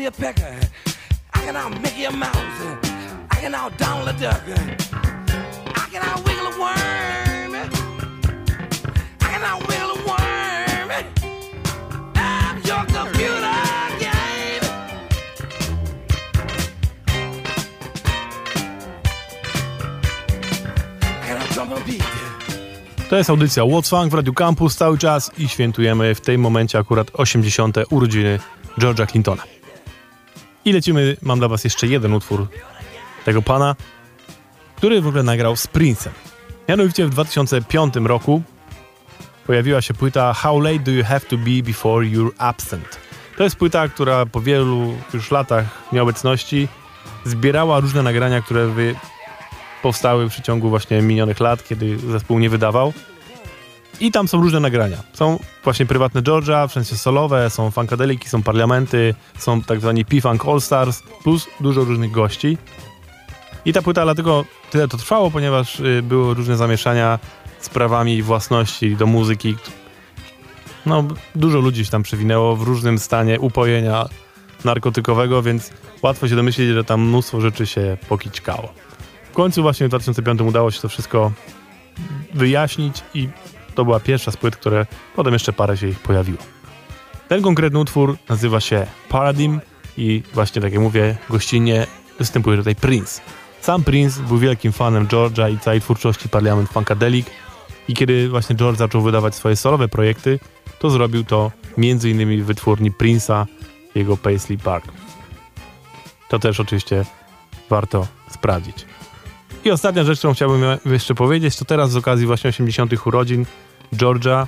a 0.08 0.10
pecker. 0.10 0.58
I 1.34 1.38
can 1.44 1.56
out 1.56 1.82
Mickey 1.82 2.04
a 2.04 2.12
mouse. 2.12 2.60
I 3.30 3.36
can 3.40 3.54
out 3.54 3.76
Donald 3.76 4.08
a 4.08 4.12
duck. 4.18 4.42
I 5.82 5.86
can 5.92 6.02
out 6.02 6.24
Wiggle 6.24 6.46
a 6.46 6.54
worm. 6.62 7.52
I 9.20 9.28
can 9.32 9.42
out 9.50 9.60
Wiggle 9.68 9.90
a 9.90 9.98
worm. 10.08 10.90
I'm 12.16 12.56
your 12.68 12.84
computer. 12.86 13.54
To 23.10 23.16
jest 23.16 23.30
audycja 23.30 23.62
What's 23.62 23.88
Funk 23.88 24.10
w 24.10 24.14
Radio 24.14 24.32
Campus 24.32 24.76
cały 24.76 24.98
czas 24.98 25.30
i 25.38 25.48
świętujemy 25.48 26.14
w 26.14 26.20
tym 26.20 26.40
momencie 26.40 26.78
akurat 26.78 27.10
80. 27.14 27.76
urodziny 27.90 28.38
George'a 28.78 29.06
Clintona. 29.06 29.57
I 30.68 30.72
lecimy, 30.72 31.16
mam 31.22 31.38
dla 31.38 31.48
was 31.48 31.64
jeszcze 31.64 31.86
jeden 31.86 32.14
utwór 32.14 32.46
tego 33.24 33.42
pana, 33.42 33.76
który 34.76 35.00
w 35.00 35.06
ogóle 35.06 35.22
nagrał 35.22 35.56
z 35.56 35.66
Prince'em. 35.66 36.10
Mianowicie 36.68 37.06
w 37.06 37.10
2005 37.10 37.94
roku 37.96 38.42
pojawiła 39.46 39.82
się 39.82 39.94
płyta 39.94 40.32
How 40.32 40.60
Late 40.60 40.78
Do 40.78 40.90
You 40.90 41.04
Have 41.04 41.20
To 41.20 41.36
Be 41.36 41.62
Before 41.64 42.06
You're 42.06 42.30
Absent. 42.38 42.98
To 43.36 43.44
jest 43.44 43.56
płyta, 43.56 43.88
która 43.88 44.26
po 44.26 44.40
wielu 44.40 44.94
już 45.14 45.30
latach 45.30 45.64
nieobecności 45.92 46.68
zbierała 47.24 47.80
różne 47.80 48.02
nagrania, 48.02 48.42
które 48.42 48.74
powstały 49.82 50.28
w 50.28 50.32
przeciągu 50.32 50.68
właśnie 50.68 51.02
minionych 51.02 51.40
lat, 51.40 51.68
kiedy 51.68 51.98
zespół 51.98 52.38
nie 52.38 52.50
wydawał. 52.50 52.92
I 54.00 54.12
tam 54.12 54.28
są 54.28 54.40
różne 54.40 54.60
nagrania. 54.60 54.96
Są 55.12 55.38
właśnie 55.64 55.86
prywatne 55.86 56.22
George'a, 56.22 56.68
w 56.68 56.72
sensie 56.72 56.96
solowe, 56.96 57.50
są 57.50 57.70
funkadeliki, 57.70 58.28
są 58.28 58.42
parlamenty, 58.42 59.14
są 59.38 59.62
tak 59.62 59.80
zwani 59.80 60.04
P-Funk 60.04 60.46
All 60.46 60.60
Stars, 60.60 61.02
plus 61.22 61.46
dużo 61.60 61.84
różnych 61.84 62.10
gości. 62.10 62.58
I 63.64 63.72
ta 63.72 63.82
płyta 63.82 64.04
dlatego 64.04 64.44
tyle 64.70 64.88
to 64.88 64.96
trwało, 64.96 65.30
ponieważ 65.30 65.80
y, 65.80 66.02
były 66.02 66.34
różne 66.34 66.56
zamieszania 66.56 67.18
z 67.60 67.68
prawami 67.68 68.22
własności 68.22 68.96
do 68.96 69.06
muzyki. 69.06 69.56
No, 70.86 71.04
dużo 71.34 71.58
ludzi 71.58 71.84
się 71.84 71.90
tam 71.90 72.02
przewinęło 72.02 72.56
w 72.56 72.62
różnym 72.62 72.98
stanie 72.98 73.40
upojenia 73.40 74.08
narkotykowego, 74.64 75.42
więc 75.42 75.70
łatwo 76.02 76.28
się 76.28 76.36
domyślić, 76.36 76.68
że 76.68 76.84
tam 76.84 77.08
mnóstwo 77.08 77.40
rzeczy 77.40 77.66
się 77.66 77.96
pokićkało. 78.08 78.72
W 79.30 79.34
końcu 79.34 79.62
właśnie 79.62 79.86
w 79.86 79.88
2005 79.88 80.40
udało 80.40 80.70
się 80.70 80.80
to 80.80 80.88
wszystko 80.88 81.32
wyjaśnić 82.34 83.02
i 83.14 83.28
to 83.78 83.84
była 83.84 84.00
pierwsza 84.00 84.30
z 84.30 84.36
płyt, 84.36 84.56
które 84.56 84.86
potem 85.16 85.32
jeszcze 85.32 85.52
parę 85.52 85.76
się 85.76 85.88
ich 85.88 85.98
pojawiło. 85.98 86.38
Ten 87.28 87.42
konkretny 87.42 87.78
utwór 87.78 88.16
nazywa 88.28 88.60
się 88.60 88.86
Paradigm 89.08 89.60
i 89.96 90.22
właśnie 90.34 90.62
tak 90.62 90.72
jak 90.72 90.82
mówię, 90.82 91.16
gościnnie 91.30 91.86
występuje 92.18 92.56
tutaj 92.56 92.74
Prince. 92.74 93.20
Sam 93.60 93.84
Prince 93.84 94.18
był 94.18 94.38
wielkim 94.38 94.72
fanem 94.72 95.06
George'a 95.06 95.52
i 95.52 95.58
całej 95.58 95.80
twórczości 95.80 96.28
Parliament 96.28 96.70
Funkadelic 96.70 97.26
I 97.88 97.94
kiedy 97.94 98.28
właśnie 98.28 98.56
George 98.56 98.78
zaczął 98.78 99.02
wydawać 99.02 99.34
swoje 99.34 99.56
solowe 99.56 99.88
projekty, 99.88 100.40
to 100.78 100.90
zrobił 100.90 101.24
to 101.24 101.52
m.in. 101.78 102.42
w 102.42 102.46
wytwórni 102.46 102.92
Prince'a, 102.92 103.46
jego 103.94 104.16
Paisley 104.16 104.58
Park. 104.58 104.92
To 106.28 106.38
też 106.38 106.60
oczywiście 106.60 107.04
warto 107.70 108.06
sprawdzić. 108.30 108.86
I 109.64 109.70
ostatnia 109.70 110.04
rzecz, 110.04 110.18
którą 110.18 110.34
chciałbym 110.34 110.62
jeszcze 110.86 111.14
powiedzieć, 111.14 111.56
to 111.56 111.64
teraz 111.64 111.90
z 111.90 111.96
okazji 111.96 112.26
właśnie 112.26 112.50
80. 112.50 113.06
urodzin 113.06 113.46
George'a 113.92 114.46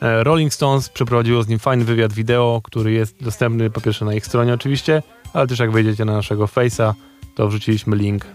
e, 0.00 0.24
Rolling 0.24 0.54
Stones 0.54 0.88
przeprowadziło 0.88 1.42
z 1.42 1.48
nim 1.48 1.58
fajny 1.58 1.84
wywiad 1.84 2.12
wideo, 2.12 2.60
który 2.64 2.92
jest 2.92 3.22
dostępny 3.22 3.70
po 3.70 3.80
pierwsze 3.80 4.04
na 4.04 4.14
ich 4.14 4.26
stronie 4.26 4.54
oczywiście, 4.54 5.02
ale 5.32 5.46
też 5.46 5.58
jak 5.58 5.70
wejdziecie 5.70 6.04
na 6.04 6.12
naszego 6.12 6.46
Face'a, 6.46 6.94
to 7.34 7.48
wrzuciliśmy 7.48 7.96
link 7.96 8.26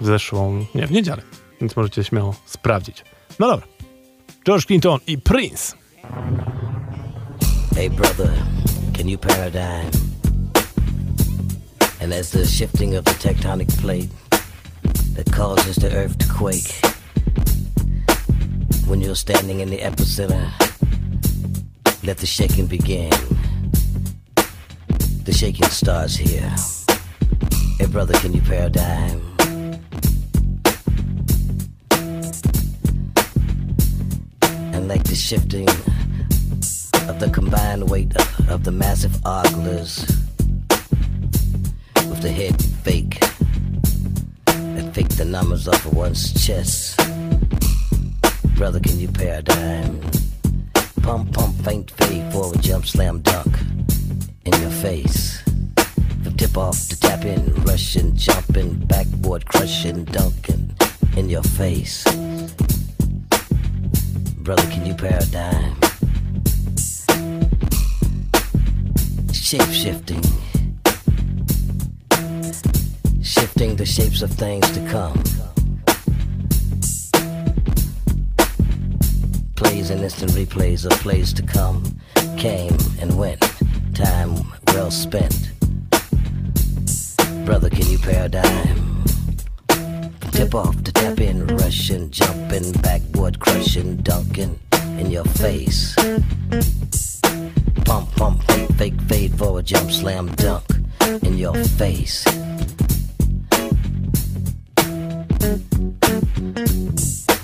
w 0.00 0.06
zeszłą, 0.06 0.64
nie, 0.74 0.86
w 0.86 0.90
niedzielę, 0.90 1.22
więc 1.60 1.76
możecie 1.76 2.04
śmiało 2.04 2.34
sprawdzić. 2.46 3.04
No 3.38 3.48
dobra. 3.48 3.66
George 4.46 4.66
Clinton 4.66 4.98
i 5.06 5.18
Prince. 5.18 5.76
Hey 7.74 7.90
brother, 7.90 8.30
can 8.96 9.08
you 9.08 9.18
paradigm? 9.18 9.90
And 12.02 12.12
as 12.12 12.30
the 12.30 12.46
shifting 12.46 12.94
of 12.94 13.04
the 13.04 13.14
tectonic 13.14 13.68
plate 13.80 14.08
that 15.16 15.30
causes 15.36 15.76
the 15.76 15.90
earth 15.92 16.16
to 16.18 16.26
quake, 16.34 16.97
when 18.88 19.02
you're 19.02 19.14
standing 19.14 19.60
in 19.60 19.68
the 19.68 19.78
epicenter, 19.78 20.50
let 22.06 22.16
the 22.16 22.26
shaking 22.26 22.66
begin. 22.66 23.10
The 25.24 25.32
shaking 25.32 25.68
starts 25.68 26.16
here. 26.16 26.50
Hey 27.78 27.86
brother, 27.86 28.14
can 28.14 28.32
you 28.32 28.40
paradigm? 28.40 29.20
And 34.72 34.88
like 34.88 35.04
the 35.04 35.14
shifting 35.14 35.68
of 37.08 37.20
the 37.20 37.30
combined 37.30 37.90
weight 37.90 38.16
of, 38.16 38.50
of 38.50 38.64
the 38.64 38.72
massive 38.72 39.14
oglers 39.26 39.98
with 42.08 42.22
the 42.22 42.32
head 42.32 42.60
fake 42.82 43.20
that 44.46 44.90
fake 44.94 45.08
the 45.10 45.26
numbers 45.26 45.68
off 45.68 45.84
of 45.84 45.94
one's 45.94 46.32
chest. 46.46 46.97
Brother, 48.58 48.80
can 48.80 48.98
you 48.98 49.06
paradigm? 49.06 50.00
Pump, 51.02 51.32
pump, 51.32 51.54
faint, 51.64 51.92
fade, 51.92 52.32
forward, 52.32 52.60
jump, 52.60 52.86
slam, 52.86 53.20
dunk 53.20 53.56
in 54.44 54.52
your 54.60 54.72
face. 54.82 55.40
From 56.24 56.36
tip 56.36 56.58
off 56.58 56.88
to 56.88 56.98
tap 56.98 57.24
in, 57.24 57.54
rushing, 57.62 58.16
jumping, 58.16 58.74
backboard, 58.86 59.46
crushing, 59.46 60.04
dunking 60.06 60.74
in 61.16 61.28
your 61.30 61.44
face. 61.44 62.02
Brother, 64.38 64.68
can 64.72 64.84
you 64.84 64.94
paradigm? 64.94 65.76
Shape 69.32 69.70
shifting. 69.70 70.24
Shifting 73.22 73.76
the 73.76 73.86
shapes 73.86 74.22
of 74.22 74.32
things 74.32 74.68
to 74.72 74.84
come. 74.88 75.22
And 79.90 80.02
instant 80.02 80.32
replays 80.32 80.84
of 80.84 80.92
plays 81.00 81.32
to 81.32 81.42
come. 81.42 81.82
Came 82.36 82.76
and 83.00 83.16
went. 83.16 83.40
Time 83.94 84.34
well 84.66 84.90
spent. 84.90 85.50
Brother, 87.46 87.70
can 87.70 87.86
you 87.86 87.98
paradigm? 87.98 89.02
Tip 90.32 90.54
off 90.54 90.82
to 90.82 90.92
tap 90.92 91.20
in, 91.20 91.46
rushing, 91.56 92.10
jumping, 92.10 92.72
backboard, 92.82 93.40
crushing, 93.40 93.96
dunking 93.98 94.58
in 94.98 95.10
your 95.10 95.24
face. 95.24 95.94
Pump, 97.86 98.12
pump, 98.14 98.42
fake, 98.42 98.70
fake, 98.72 99.00
fade, 99.08 99.38
forward, 99.38 99.64
jump, 99.64 99.90
slam, 99.90 100.26
dunk 100.34 100.64
in 101.22 101.38
your 101.38 101.54
face. 101.54 102.26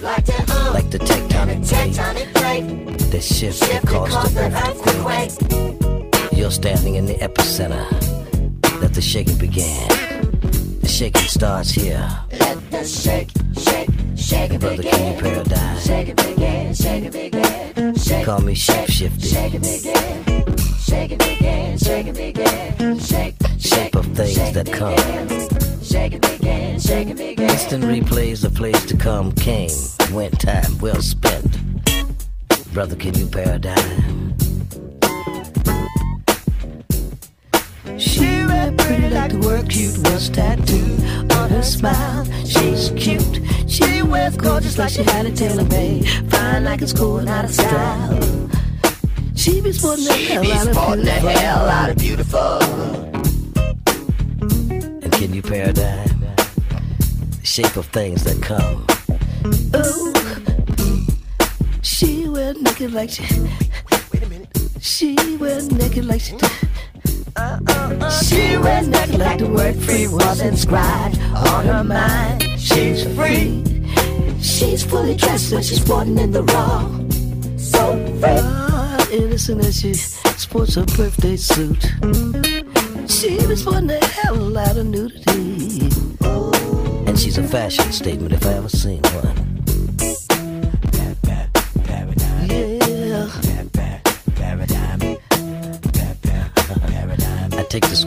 Like 0.03 0.25
tectonic 0.27 0.51
uh, 0.51 0.71
plate 0.73 0.91
that 0.91 1.24
shift 3.25 3.61
that 3.61 3.83
caused 3.87 4.35
the 4.35 4.45
earth 4.45 4.85
to 4.85 4.93
quake. 5.03 6.39
You're 6.39 6.51
standing 6.51 6.97
in 6.97 7.07
the 7.07 7.15
epicenter. 7.15 7.85
Let 8.81 8.95
the 8.95 9.01
shaking 9.01 9.39
begin. 9.39 9.89
The 10.81 10.89
shaking 10.89 11.23
starts 11.23 11.71
here. 11.71 12.07
Let 12.33 12.71
the 12.71 12.85
shake, 12.85 13.31
shake, 13.59 13.89
shake 14.17 14.53
it 14.53 14.61
Brother, 14.61 14.83
can 14.83 15.15
you 15.15 15.23
paradigm? 15.23 15.79
Shake 15.81 16.09
it 16.09 16.17
begin, 16.17 16.75
shake 16.75 17.05
it 17.05 17.13
begin, 17.13 17.95
shake 17.97 18.27
Call 18.27 18.41
me 18.41 18.55
shape 18.55 18.91
shifting. 18.91 19.21
Shake 19.21 19.55
it 19.55 19.63
begin, 19.63 20.45
shake 20.81 21.11
it 21.13 21.19
begin, 21.19 21.79
shake 21.79 22.07
it 22.07 22.17
begin, 22.17 22.99
shake, 22.99 23.35
Shape 23.59 23.95
of 23.97 24.07
things 24.15 24.35
shake 24.35 24.55
that 24.55 24.71
come. 24.71 24.99
Shake 25.83 26.13
it 26.13 26.21
begin, 26.21 26.79
shake 26.79 27.09
it 27.09 27.17
begin. 27.17 27.49
Instant 27.49 27.85
replays 27.85 28.45
of 28.45 28.55
plays 28.55 28.85
to 28.87 28.97
come 28.97 29.33
came, 29.33 29.71
went 30.13 30.39
time 30.39 30.79
well 30.79 31.01
spent. 31.01 31.54
Brother, 32.75 32.97
can 32.97 33.17
you 33.17 33.29
paradigm? 33.29 34.35
She 37.97 38.27
ran 38.43 38.77
pretty 38.77 39.11
like 39.11 39.31
the 39.31 39.39
word 39.39 39.71
cute 39.71 39.97
was 39.99 40.29
tattooed 40.29 41.33
on 41.35 41.51
her 41.51 41.63
smile. 41.63 42.25
She's 42.45 42.91
cute. 42.97 43.41
She 43.71 44.03
wears 44.03 44.37
gorgeous 44.37 44.77
like 44.77 44.91
she 44.91 45.05
had 45.05 45.25
a 45.25 45.31
tailor 45.31 45.63
made. 45.67 46.09
Fine 46.33 46.65
like 46.65 46.83
it's 46.83 46.93
going 46.93 47.29
out 47.29 47.45
of 47.45 47.53
style. 47.53 48.51
She 49.37 49.61
be 49.61 49.71
sporting 49.71 50.07
the 50.07 50.13
hell 50.13 50.43
out 50.77 50.99
of 50.99 51.07
beautiful. 51.07 51.31
hell 51.31 51.69
out 51.69 51.91
of 51.91 51.97
beautiful. 51.97 52.59
And 55.05 55.13
can 55.13 55.33
you 55.33 55.43
paradigm? 55.43 56.27
The 57.39 57.47
shape 57.47 57.77
of 57.77 57.87
things 57.87 58.25
that 58.25 58.43
come. 58.43 58.85
Oh, 59.75 60.14
she 62.45 62.53
wear 62.53 62.63
naked 62.63 62.93
like 62.93 63.11
she. 63.11 63.23
Wait 64.13 64.23
a 64.23 64.29
minute. 64.29 64.49
She 64.81 65.17
wear 65.37 65.63
naked 65.63 66.05
like 66.05 66.21
she. 66.21 66.35
Uh, 67.37 67.59
uh, 67.67 67.97
uh, 68.01 68.11
She 68.23 68.59
wear 68.59 68.83
naked 68.83 69.19
like 69.19 69.39
the 69.39 69.47
word 69.47 69.77
free 69.77 70.07
was 70.09 70.43
inscribed 70.43 71.19
on 71.21 71.65
her 71.65 71.83
mind. 71.83 72.43
She's 72.59 73.05
free. 73.15 73.65
She's 74.43 74.85
fully 74.85 75.17
dressed 75.17 75.53
when 75.53 75.63
she's 75.63 75.81
sporting 75.81 76.19
in 76.19 76.33
the 76.33 76.43
raw. 76.43 76.87
So 77.57 77.97
free. 78.21 79.17
Innocent 79.17 79.65
as 79.65 79.81
she 79.81 79.95
sports 79.95 80.75
her 80.75 80.85
birthday 80.85 81.37
suit. 81.37 81.83
She 83.09 83.37
was 83.47 83.61
sporting 83.63 83.87
the 83.87 84.05
hell 84.05 84.59
out 84.59 84.77
of 84.77 84.87
nudity. 84.87 85.89
And 87.07 87.19
she's 87.19 87.39
a 87.39 87.43
fashion 87.43 87.91
statement 87.91 88.35
if 88.35 88.45
I 88.45 88.55
ever 88.55 88.69
seen 88.69 89.03
one. 89.03 89.44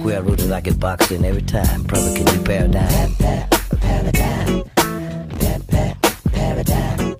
Square 0.08 0.24
root 0.24 0.42
and 0.42 0.54
I 0.54 0.62
get 0.62 0.80
boxed 0.80 1.12
in 1.12 1.26
every 1.26 1.42
time. 1.42 1.84
Brother, 1.84 2.14
can 2.16 2.26
you 2.34 2.42
paradigm? 2.44 3.14
Paradigm. 3.82 4.64
Paradigm. 6.32 7.16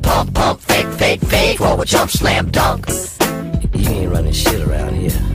Pump, 0.00 0.32
pump, 0.32 0.60
fake, 0.60 0.86
fake, 0.94 1.20
fake. 1.20 1.58
Forward 1.58 1.86
jump, 1.86 2.10
slam, 2.10 2.50
dunk. 2.50 2.88
You 3.74 3.90
ain't 3.90 4.10
running 4.10 4.32
shit 4.32 4.66
around 4.66 4.94
here. 4.94 5.25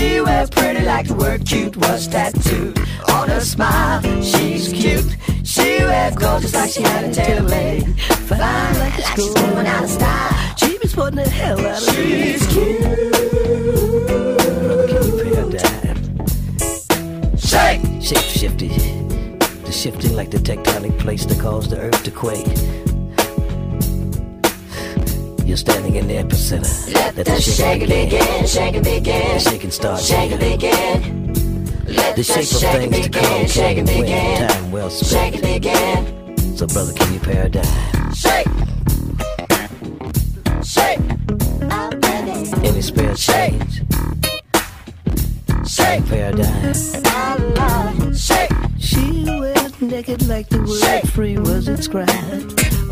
She 0.00 0.18
wears 0.22 0.48
pretty 0.48 0.82
like 0.82 1.08
the 1.08 1.14
word 1.14 1.44
cute 1.44 1.76
was 1.76 2.08
tattooed 2.08 2.78
on 3.10 3.28
her 3.28 3.40
smile. 3.40 4.00
She's 4.22 4.72
cute. 4.72 5.14
She 5.44 5.84
wears 5.84 6.16
gorgeous 6.16 6.54
like 6.54 6.70
she 6.70 6.80
had 6.80 7.04
a 7.04 7.12
tailor 7.12 7.46
made. 7.46 8.00
Fine 8.00 8.78
like 8.78 8.98
a 8.98 9.02
school 9.02 9.34
going 9.34 9.66
out 9.66 9.84
of 9.84 9.90
style. 9.90 10.56
She 10.56 10.78
be 10.78 10.88
sporting 10.88 11.16
the 11.16 11.28
hell 11.28 11.60
out 11.60 11.86
of 11.86 11.96
me. 11.98 12.32
She's 12.32 12.46
cute. 12.46 12.80
Brother, 14.62 14.88
can 14.88 15.02
you 15.06 15.12
paradigm? 15.22 15.98
Shake! 17.36 17.82
Shape 18.02 18.24
shifty. 18.40 18.68
The 19.66 19.72
shifting 19.72 20.16
like 20.16 20.30
the 20.30 20.38
tectonic 20.38 20.98
plates 20.98 21.26
that 21.26 21.38
cause 21.38 21.68
the 21.68 21.78
earth 21.78 22.02
to 22.04 22.10
quake. 22.10 22.46
You're 25.50 25.56
standing 25.56 25.96
in 25.96 26.06
the 26.06 26.14
epicenter. 26.14 26.94
Let 26.94 27.16
the 27.26 27.40
shaking 27.40 27.88
begin, 27.88 28.46
shaking 28.46 28.82
The 28.84 29.00
begin, 29.00 29.40
shaking 29.40 29.70
starts. 29.72 30.06
shaking 30.06 30.38
begin. 30.38 31.34
Let 31.86 32.14
The 32.14 32.22
the 32.22 32.22
shape 32.22 32.36
of 32.38 32.46
shaking 32.46 32.90
things 32.92 33.06
to 33.06 33.10
come 33.10 33.32
begin, 33.32 33.48
shaking 33.48 33.86
came 33.86 33.98
when 33.98 34.04
begin, 34.06 34.48
time 34.48 34.70
well 34.70 34.90
spent. 34.90 35.34
shaking 35.34 35.54
begin. 35.54 36.56
So, 36.56 36.68
brother, 36.68 36.92
can 36.92 37.12
you 37.12 37.18
paradigm? 37.18 38.14
Shake, 38.14 38.46
shake, 40.62 41.00
oh, 41.68 41.90
Any 42.62 42.80
spare 42.80 43.14
change? 43.16 43.82
shake, 45.68 46.06
Paradigm. 46.06 46.74
shake. 48.14 48.50
She 48.78 49.24
was 49.24 49.80
naked 49.80 50.28
like 50.28 50.48
the 50.48 50.60
word 50.60 50.78
Shake. 50.80 51.06
free 51.08 51.38
was 51.38 51.66
inscribed 51.66 52.12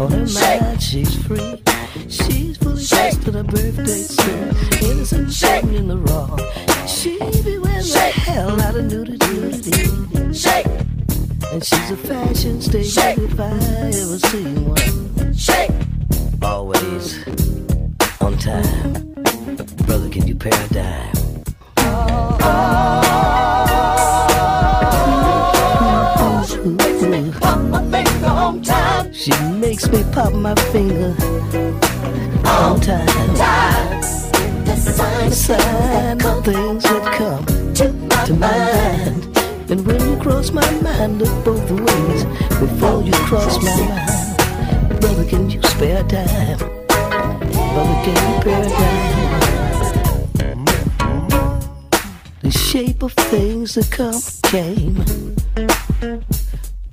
on 0.00 0.10
her 0.10 0.26
Shake. 0.26 0.60
mind. 0.60 0.82
She's 0.82 1.14
free. 1.24 1.62
She's 2.08 2.56
fully 2.58 2.84
dressed 2.84 3.26
in 3.28 3.34
her 3.34 3.42
birthday 3.44 4.02
suit. 4.02 4.82
Innocent 4.82 5.32
shame 5.32 5.74
in 5.74 5.88
the 5.88 5.96
wrong. 5.96 6.38
She 6.86 7.18
be 7.42 7.58
wearing 7.58 7.86
the 7.86 8.12
hell 8.14 8.60
out 8.60 8.76
of 8.76 8.84
nudity. 8.84 10.32
Shake, 10.32 10.66
And 11.52 11.64
she's 11.64 11.90
a 11.90 11.96
fashion 11.96 12.60
statement 12.60 13.32
if 13.32 13.40
I 13.40 13.50
ever 14.02 14.18
seen 14.18 14.68
one. 14.68 15.34
shake, 15.34 15.70
Always 16.42 17.26
on 18.20 18.36
time. 18.38 19.14
Brother, 19.86 20.08
can 20.10 20.26
you 20.28 20.34
paradigm? 20.36 21.12
pop 21.76 21.86
oh, 21.86 22.38
oh, 22.40 23.00
oh. 23.04 23.07
She 29.18 29.32
makes 29.58 29.88
me 29.88 30.04
pop 30.12 30.32
my 30.32 30.54
finger 30.70 31.12
on 32.46 32.80
time. 32.80 33.34
The 34.64 34.76
sign 34.76 35.32
Sign 35.32 36.24
of 36.24 36.44
things 36.44 36.84
that 36.84 37.14
come 37.18 37.44
to 37.74 37.92
my 37.92 38.24
to 38.26 38.34
my 38.34 38.48
mind. 38.48 39.36
And 39.70 39.84
when 39.84 40.00
you 40.08 40.16
cross 40.18 40.52
my 40.52 40.70
mind, 40.80 41.18
look 41.18 41.44
both 41.44 41.68
ways 41.68 42.24
before 42.60 43.02
you 43.02 43.12
cross 43.26 43.60
my 43.60 43.76
mind. 43.88 45.00
Brother, 45.00 45.24
can 45.24 45.50
you 45.50 45.60
spare 45.64 46.04
time? 46.04 46.58
Brother, 46.58 47.98
can 48.04 48.14
you 48.22 48.40
spare 48.40 48.68
time? 48.70 49.18
The 52.42 52.50
shape 52.52 53.02
of 53.02 53.12
things 53.14 53.74
that 53.74 53.90
come 53.90 54.22
came. 54.44 54.94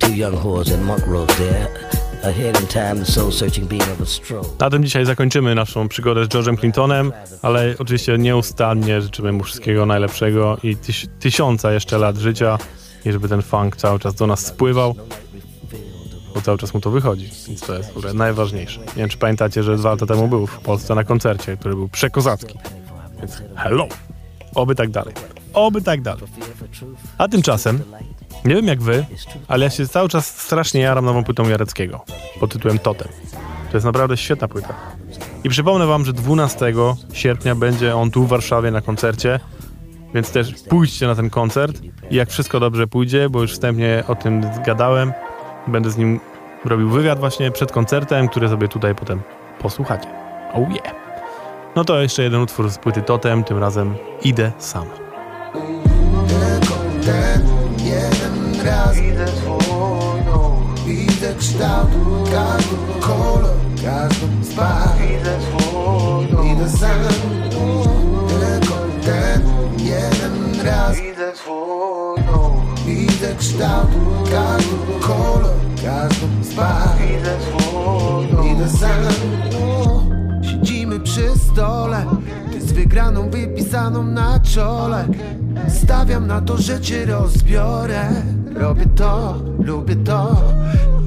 Two 0.00 0.14
young 0.14 0.34
whores 0.34 0.72
and 0.74 0.84
monk 0.84 1.06
robes 1.06 1.36
there, 1.38 1.68
Na 4.60 4.70
tym 4.70 4.84
dzisiaj 4.84 5.04
zakończymy 5.04 5.54
naszą 5.54 5.88
przygodę 5.88 6.24
z 6.24 6.28
George'em 6.28 6.58
Clintonem, 6.58 7.12
ale 7.42 7.74
oczywiście 7.78 8.18
nieustannie 8.18 9.00
życzymy 9.02 9.32
mu 9.32 9.44
wszystkiego 9.44 9.86
najlepszego 9.86 10.58
i 10.62 10.76
tyś, 10.76 11.06
tysiąca 11.20 11.72
jeszcze 11.72 11.98
lat 11.98 12.16
życia 12.16 12.58
i 13.04 13.12
żeby 13.12 13.28
ten 13.28 13.42
funk 13.42 13.76
cały 13.76 13.98
czas 13.98 14.14
do 14.14 14.26
nas 14.26 14.46
spływał, 14.46 14.94
bo 16.34 16.40
cały 16.40 16.58
czas 16.58 16.74
mu 16.74 16.80
to 16.80 16.90
wychodzi, 16.90 17.30
więc 17.48 17.60
to 17.60 17.74
jest 17.78 17.90
w 17.90 18.14
najważniejsze. 18.14 18.80
Nie 18.80 18.94
wiem, 18.96 19.08
czy 19.08 19.18
pamiętacie, 19.18 19.62
że 19.62 19.76
dwa 19.76 19.90
lata 19.90 20.06
temu 20.06 20.28
był 20.28 20.46
w 20.46 20.58
Polsce 20.58 20.94
na 20.94 21.04
koncercie, 21.04 21.56
który 21.56 21.74
był 21.74 21.88
przekozacki, 21.88 22.58
więc 23.18 23.42
hello! 23.56 23.88
Oby 24.54 24.74
tak 24.74 24.90
dalej. 24.90 25.14
Oby 25.52 25.82
tak 25.82 26.02
dalej. 26.02 26.22
A 27.18 27.28
tymczasem, 27.28 27.80
nie 28.46 28.54
wiem 28.54 28.66
jak 28.66 28.82
wy, 28.82 29.06
ale 29.48 29.64
ja 29.64 29.70
się 29.70 29.88
cały 29.88 30.08
czas 30.08 30.40
strasznie 30.40 30.80
jaram 30.80 31.04
nową 31.04 31.24
płytą 31.24 31.48
Jareckiego 31.48 32.04
pod 32.40 32.52
tytułem 32.52 32.78
Totem. 32.78 33.08
To 33.70 33.76
jest 33.76 33.86
naprawdę 33.86 34.16
świetna 34.16 34.48
płyta. 34.48 34.74
I 35.44 35.48
przypomnę 35.48 35.86
wam, 35.86 36.04
że 36.04 36.12
12 36.12 36.72
sierpnia 37.12 37.54
będzie 37.54 37.96
on 37.96 38.10
tu 38.10 38.24
w 38.24 38.28
Warszawie 38.28 38.70
na 38.70 38.80
koncercie, 38.80 39.40
więc 40.14 40.30
też 40.30 40.54
pójdźcie 40.68 41.06
na 41.06 41.14
ten 41.14 41.30
koncert 41.30 41.80
i 42.10 42.14
jak 42.14 42.30
wszystko 42.30 42.60
dobrze 42.60 42.86
pójdzie, 42.86 43.30
bo 43.30 43.42
już 43.42 43.52
wstępnie 43.52 44.04
o 44.08 44.14
tym 44.14 44.42
zgadałem, 44.62 45.12
będę 45.66 45.90
z 45.90 45.96
nim 45.96 46.20
robił 46.64 46.90
wywiad 46.90 47.18
właśnie 47.18 47.50
przed 47.50 47.72
koncertem, 47.72 48.28
który 48.28 48.48
sobie 48.48 48.68
tutaj 48.68 48.94
potem 48.94 49.20
posłuchacie. 49.58 50.08
Oh 50.52 50.72
yeah! 50.72 50.94
No 51.76 51.84
to 51.84 52.00
jeszcze 52.00 52.22
jeden 52.22 52.40
utwór 52.40 52.70
z 52.70 52.78
płyty 52.78 53.02
Totem, 53.02 53.44
tym 53.44 53.58
razem 53.58 53.94
Idę 54.22 54.52
Sam. 54.58 55.05
Raz 58.66 58.96
Widzę 58.96 59.26
swój 59.28 60.24
dom 60.26 60.74
Widzę 60.86 61.34
kształt, 61.38 61.90
każdy 62.32 63.00
kolor 63.00 63.56
Każdą 63.84 64.26
z 64.42 64.54
barw 64.54 64.98
Widzę 65.00 65.38
swój 65.40 66.26
dom 66.26 66.46
Idę 66.46 66.68
sam 66.70 67.00
Tylko 68.40 68.74
ten 69.04 69.42
jeden 69.78 70.66
raz. 70.66 70.96
Widzę 70.96 71.36
swój 71.36 72.24
dom 72.32 72.52
Widzę 72.86 73.34
kształt, 73.38 73.88
każdy 74.30 75.00
kolor 75.00 75.54
Każdą 75.84 76.26
z 76.42 76.54
barw 76.54 76.98
Widzę 76.98 77.36
swój 77.40 78.26
dom 78.32 78.48
Idę 78.48 78.68
sam 78.68 79.02
Siedzimy 80.42 81.00
przy 81.00 81.38
stole 81.38 82.06
z 82.60 82.72
wygraną 82.72 83.30
wypisaną 83.30 84.02
na 84.02 84.40
czole. 84.40 85.08
Stawiam 85.68 86.26
na 86.26 86.40
to, 86.40 86.56
że 86.56 86.80
cię 86.80 87.06
rozbiorę. 87.06 88.08
Robię 88.54 88.86
to, 88.96 89.42
lubię 89.58 89.96
to. 89.96 90.36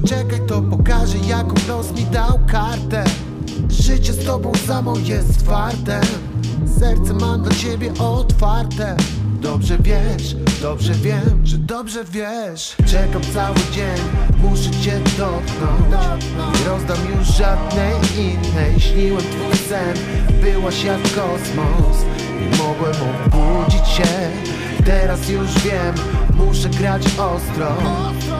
Czekaj, 0.06 0.40
to 0.46 0.62
pokażę 0.62 1.18
jaką 1.28 1.54
los 1.68 1.92
mi 1.92 2.04
dał 2.04 2.40
kartę. 2.46 3.04
Życie 3.68 4.12
z 4.12 4.26
tobą 4.26 4.52
samo 4.66 4.98
jest 4.98 5.46
fartem 5.46 6.29
Serce 6.80 7.12
mam 7.12 7.42
dla 7.42 7.54
ciebie 7.54 7.92
otwarte. 7.98 8.96
Dobrze 9.40 9.78
wiesz, 9.78 10.36
dobrze 10.62 10.92
wiem, 10.94 11.40
że 11.46 11.58
dobrze 11.58 12.04
wiesz. 12.04 12.76
Czekam 12.86 13.22
cały 13.34 13.56
dzień, 13.72 14.04
muszę 14.38 14.70
cię 14.70 15.00
dotknąć. 15.18 16.04
Nie 16.58 16.64
rozdam 16.68 16.98
już 17.18 17.28
żadnej 17.28 17.94
innej. 18.18 18.80
Śniłem 18.80 19.22
twój 19.22 19.58
sen, 19.68 19.94
byłaś 20.42 20.84
jak 20.84 21.02
kosmos. 21.02 22.04
Nie 22.40 22.58
mogłem 22.58 22.94
obudzić 23.26 23.88
się. 23.88 24.30
Teraz 24.84 25.28
już 25.28 25.54
wiem, 25.54 25.94
muszę 26.34 26.68
grać 26.68 27.02
ostro. 27.06 27.76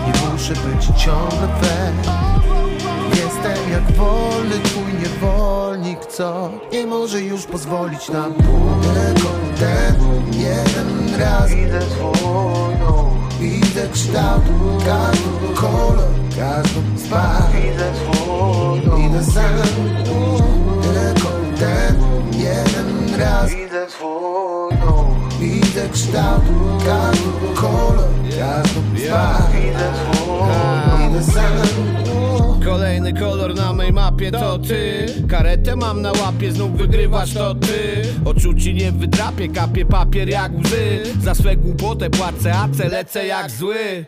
Nie 0.07 0.33
muszę 0.33 0.55
być 0.55 0.87
ciągle 1.05 1.49
fair 1.61 2.70
Jestem 3.11 3.71
jak 3.73 3.93
wolny 3.93 4.61
twój 4.65 4.93
niewolnik, 5.03 6.07
co 6.07 6.51
nie 6.73 6.87
może 6.87 7.21
już 7.21 7.47
pozwolić 7.47 8.09
na 8.09 8.23
ból 8.23 8.81
Tylko 8.83 9.29
ten 9.59 9.95
jeden 10.33 11.21
raz 11.21 11.51
Widzę 11.51 11.81
swój 11.83 12.77
dom 12.81 13.29
Widzę 13.41 13.89
kształt, 13.93 14.43
każdy 14.85 15.55
kolor, 15.55 16.09
każdą 16.39 16.81
barw 17.11 17.53
Widzę 17.55 17.93
dom 18.87 19.01
Idę 19.03 19.25
sam 19.25 19.57
Tylko 20.83 21.29
ten 21.59 21.97
jeden 22.33 23.21
raz 23.21 23.51
Widzę 23.51 23.91
swój 23.91 24.79
dom 24.87 25.31
Widzę 25.41 25.89
kształt, 25.93 26.43
każdy 26.85 27.55
kolor, 27.55 28.09
każdą 28.39 28.81
barw 29.11 29.53
Widzę 29.53 29.93
dom 30.29 31.11
Idę 31.11 31.23
sam 31.25 32.40
Kolejny 32.65 33.13
kolor 33.13 33.55
na 33.55 33.73
mej 33.73 33.93
mapie 33.93 34.31
to 34.31 34.59
ty. 34.59 35.07
Karetę 35.29 35.77
mam 35.77 36.03
na 36.03 36.13
łapie, 36.13 36.53
znów 36.53 36.77
wygrywasz 36.77 37.35
to 37.35 37.55
ty. 37.55 38.03
Oczu 38.25 38.55
ci 38.55 38.75
nie 38.75 38.93
wydrapię, 38.93 39.49
kapie 39.49 39.87
papier 39.87 40.29
jak 40.29 40.53
łzy. 40.53 41.03
Za 41.23 41.35
swe 41.35 41.57
głupotę 41.57 42.11
płacę, 42.11 42.55
a 42.55 42.69
lecę 42.91 43.27
jak 43.27 43.51
zły 43.51 44.05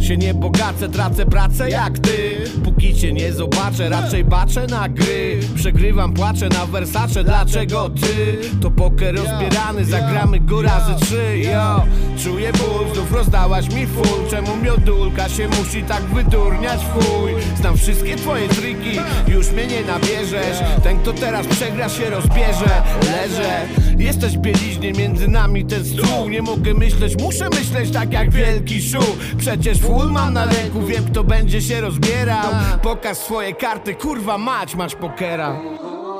się 0.00 0.16
nie 0.16 0.34
bogacę, 0.34 0.88
tracę 0.88 1.26
pracę 1.26 1.70
jak 1.70 1.98
ty. 1.98 2.36
Póki 2.64 2.94
cię 2.94 3.12
nie 3.12 3.32
zobaczę, 3.32 3.88
raczej 3.88 4.24
baczę 4.24 4.66
na 4.66 4.88
gry. 4.88 5.40
Przegrywam, 5.54 6.12
płaczę 6.12 6.48
na 6.48 6.66
Versace, 6.66 7.24
dlaczego 7.24 7.90
ty? 7.90 8.38
To 8.60 8.70
poker 8.70 9.14
rozbierany, 9.14 9.84
zagramy 9.84 10.40
go 10.40 10.62
razy 10.62 11.06
trzy 11.06 11.38
Yo, 11.38 11.84
czuję 12.24 12.52
ból, 12.52 12.94
znów 12.94 13.12
rozdałaś 13.12 13.74
mi 13.74 13.86
full 13.86 14.30
Czemu 14.30 14.56
miodulka 14.56 15.28
się 15.28 15.48
musi 15.48 15.82
tak 15.82 16.02
wydurniać 16.02 16.80
chuj? 16.92 17.32
Znam 17.60 17.76
wszystkie 17.76 18.16
twoje 18.16 18.48
triki, 18.48 18.98
już 19.28 19.50
mnie 19.52 19.66
nie 19.66 19.82
nabierzesz. 19.82 20.58
Ten 20.82 20.98
kto 20.98 21.12
teraz 21.12 21.46
przegra 21.46 21.88
się 21.88 22.10
rozbierze, 22.10 22.82
leżę. 23.02 23.60
Jesteś 23.98 24.38
bieliźnie 24.38 24.92
między 24.92 25.28
nami 25.28 25.64
ten 25.64 25.84
stół. 25.84 26.28
Nie 26.28 26.42
mogę 26.42 26.74
myśleć, 26.74 27.22
muszę 27.22 27.48
myśleć 27.48 27.90
tak 27.90 28.12
jak 28.12 28.30
wielki 28.30 28.82
szu 28.82 29.02
Przecież 29.38 29.78
full 29.88 30.12
mam 30.12 30.32
na 30.34 30.44
ręku, 30.44 30.80
wiem 30.82 31.04
kto 31.04 31.24
będzie 31.24 31.60
się 31.60 31.80
rozbierał. 31.80 32.46
Pokaż 32.82 33.16
swoje 33.16 33.54
karty, 33.54 33.94
kurwa 33.94 34.38
mać, 34.38 34.74
masz 34.74 34.94
pokera. 34.94 35.56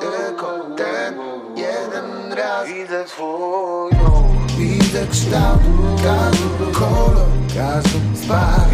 Tylko 0.01 0.77
ten 0.77 1.14
jeden 1.57 2.33
raz. 2.33 2.69
Widzę 2.69 3.09
swój 3.09 3.91
dom 3.91 4.39
Widzę 4.59 5.07
kształt 5.11 5.61
każdy 6.05 6.73
kolor, 6.73 7.27
każdą 7.57 7.99
z 8.14 8.27
barw 8.27 8.71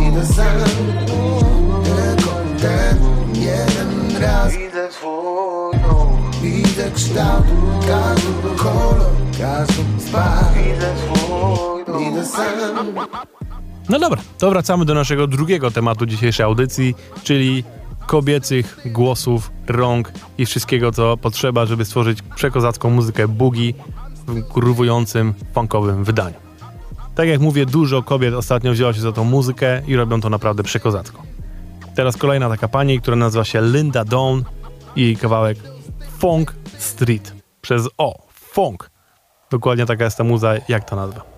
Widzę 0.00 0.26
sam, 0.26 0.58
tylko 1.84 2.30
ten 2.60 2.98
jeden 3.34 4.22
raz. 4.22 4.52
Widzę 4.52 4.88
twój 4.88 5.78
Widzę 6.42 6.90
kształt 6.94 7.46
każdy 7.86 8.56
kolor, 8.62 9.10
każdą 9.40 9.82
z 9.98 10.10
barw 10.10 10.54
Widzę 10.54 10.94
twój 10.96 11.84
Widzę 11.98 12.26
sam 12.26 12.94
No 13.88 13.98
dobra, 13.98 14.22
to 14.38 14.50
wracamy 14.50 14.84
do 14.84 14.94
naszego 14.94 15.26
drugiego 15.26 15.70
tematu 15.70 16.06
dzisiejszej 16.06 16.44
audycji, 16.44 16.94
czyli 17.22 17.64
kobiecych 18.06 18.78
głosów, 18.84 19.50
rąk 19.66 20.12
i 20.38 20.46
wszystkiego, 20.46 20.92
co 20.92 21.16
potrzeba, 21.16 21.66
żeby 21.66 21.84
stworzyć 21.84 22.18
przekozacką 22.34 22.90
muzykę 22.90 23.28
boogie 23.28 23.72
w 24.26 24.48
kurwującym, 24.48 25.34
funkowym 25.54 26.04
wydaniu. 26.04 26.36
Tak 27.14 27.28
jak 27.28 27.40
mówię, 27.40 27.66
dużo 27.66 28.02
kobiet 28.02 28.34
ostatnio 28.34 28.72
wzięło 28.72 28.92
się 28.92 29.00
za 29.00 29.12
tą 29.12 29.24
muzykę 29.24 29.82
i 29.86 29.96
robią 29.96 30.20
to 30.20 30.30
naprawdę 30.30 30.62
przekozacko. 30.62 31.22
Teraz 31.94 32.16
kolejna 32.16 32.48
taka 32.48 32.68
pani, 32.68 33.00
która 33.00 33.16
nazywa 33.16 33.44
się 33.44 33.62
Linda 33.62 34.04
Dawn 34.04 34.42
i 34.96 35.02
jej 35.02 35.16
kawałek 35.16 35.58
Funk 36.18 36.54
Street. 36.78 37.34
Przez 37.60 37.88
O. 37.98 38.26
Funk. 38.34 38.90
Dokładnie 39.50 39.86
taka 39.86 40.04
jest 40.04 40.18
ta 40.18 40.24
muza, 40.24 40.54
jak 40.68 40.84
to 40.90 40.96
nazwa. 40.96 41.31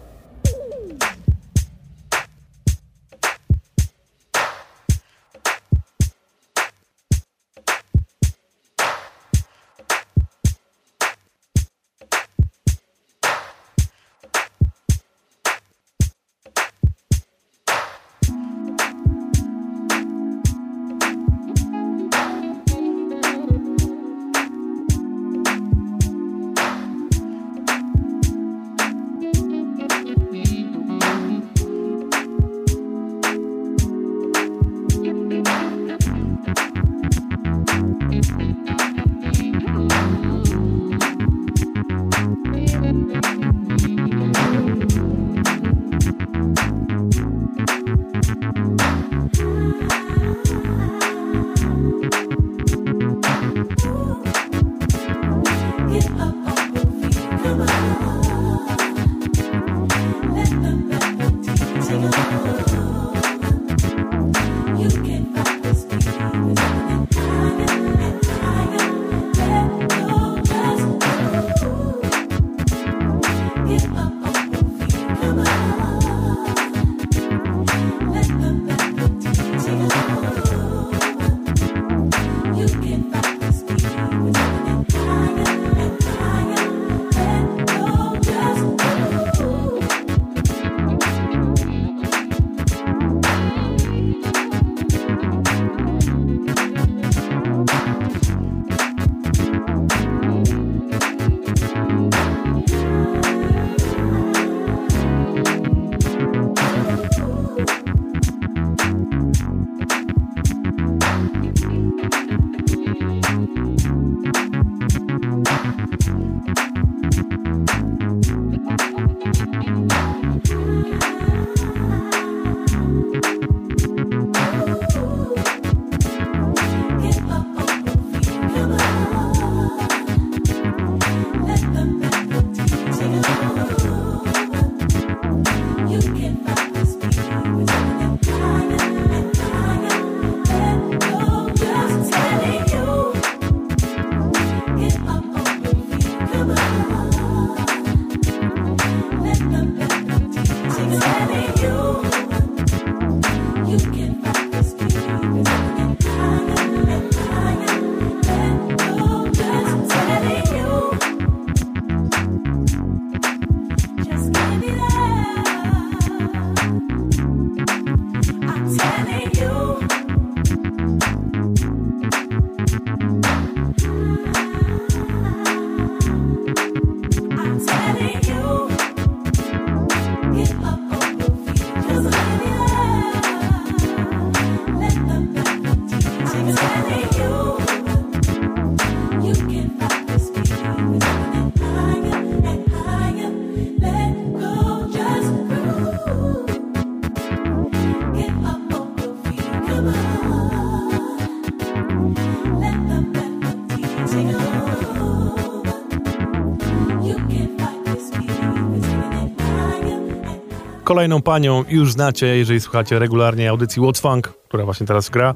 Kolejną 210.84 211.22
panią 211.22 211.64
już 211.68 211.92
znacie, 211.92 212.26
jeżeli 212.26 212.60
słuchacie 212.60 212.98
regularnie 212.98 213.50
audycji 213.50 213.82
What's 213.82 214.00
Funk, 214.00 214.32
która 214.48 214.64
właśnie 214.64 214.86
teraz 214.86 215.10
gra, 215.10 215.34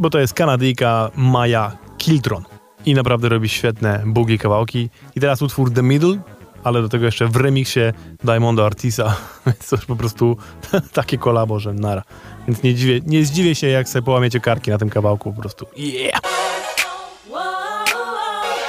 bo 0.00 0.10
to 0.10 0.18
jest 0.18 0.34
Kanadyjka 0.34 1.10
Maya 1.16 1.76
Kiltron 1.98 2.44
i 2.86 2.94
naprawdę 2.94 3.28
robi 3.28 3.48
świetne 3.48 4.02
boogie 4.06 4.38
kawałki. 4.38 4.90
I 5.16 5.20
teraz 5.20 5.42
utwór 5.42 5.72
The 5.72 5.82
Middle, 5.82 6.18
ale 6.64 6.82
do 6.82 6.88
tego 6.88 7.04
jeszcze 7.04 7.26
w 7.28 7.36
remiksie 7.36 7.80
Diamondo 8.24 8.66
Artisa, 8.66 9.16
więc 9.46 9.68
to 9.68 9.76
już 9.76 9.86
po 9.86 9.96
prostu 9.96 10.36
takie 10.92 11.18
kolabo, 11.18 11.60
że 11.60 11.72
nara. 11.72 12.02
Więc 12.48 12.62
nie, 12.62 12.74
dziwię, 12.74 13.00
nie 13.06 13.24
zdziwię 13.24 13.54
się, 13.54 13.66
jak 13.66 13.88
sobie 13.88 14.02
połamiecie 14.02 14.40
karki 14.40 14.70
na 14.70 14.78
tym 14.78 14.90
kawałku 14.90 15.32
po 15.32 15.40
prostu. 15.40 15.66
Yeah! 15.76 16.20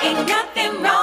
Ain't 0.04 0.28
nothing 0.28 0.82
wrong. 0.82 0.97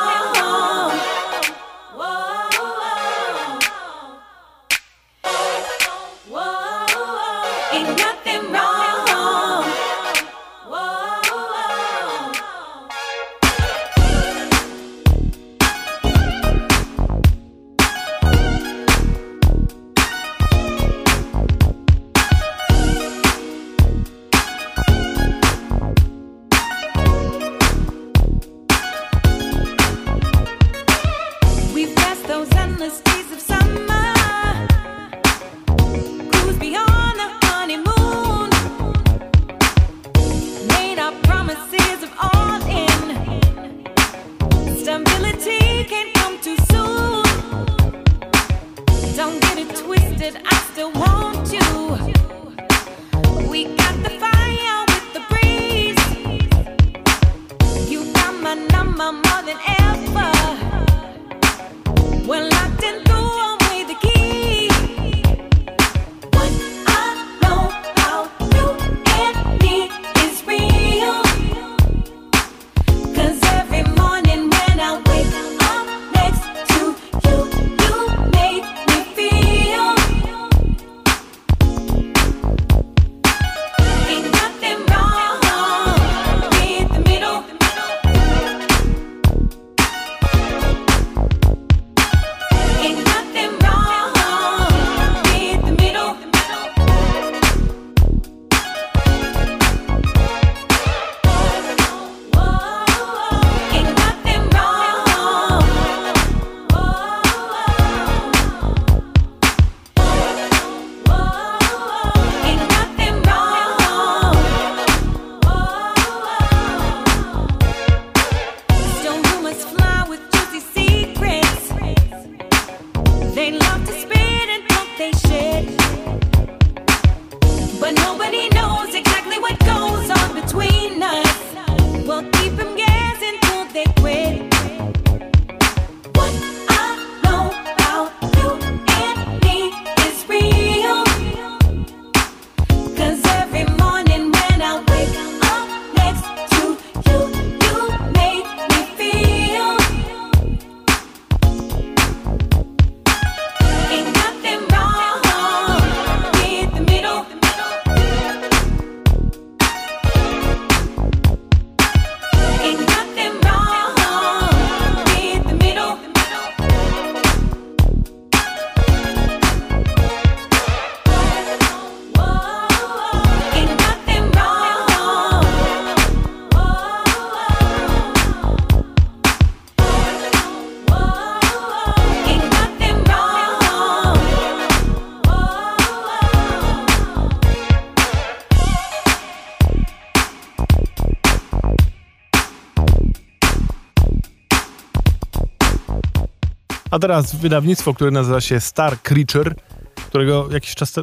A 196.95 196.99
teraz 196.99 197.35
wydawnictwo, 197.37 197.95
które 197.95 198.11
nazywa 198.11 198.41
się 198.41 198.61
Star 198.61 199.03
Creature, 199.03 199.55
którego 199.95 200.49
jakiś 200.51 200.75
czas 200.75 200.93
te... 200.93 201.03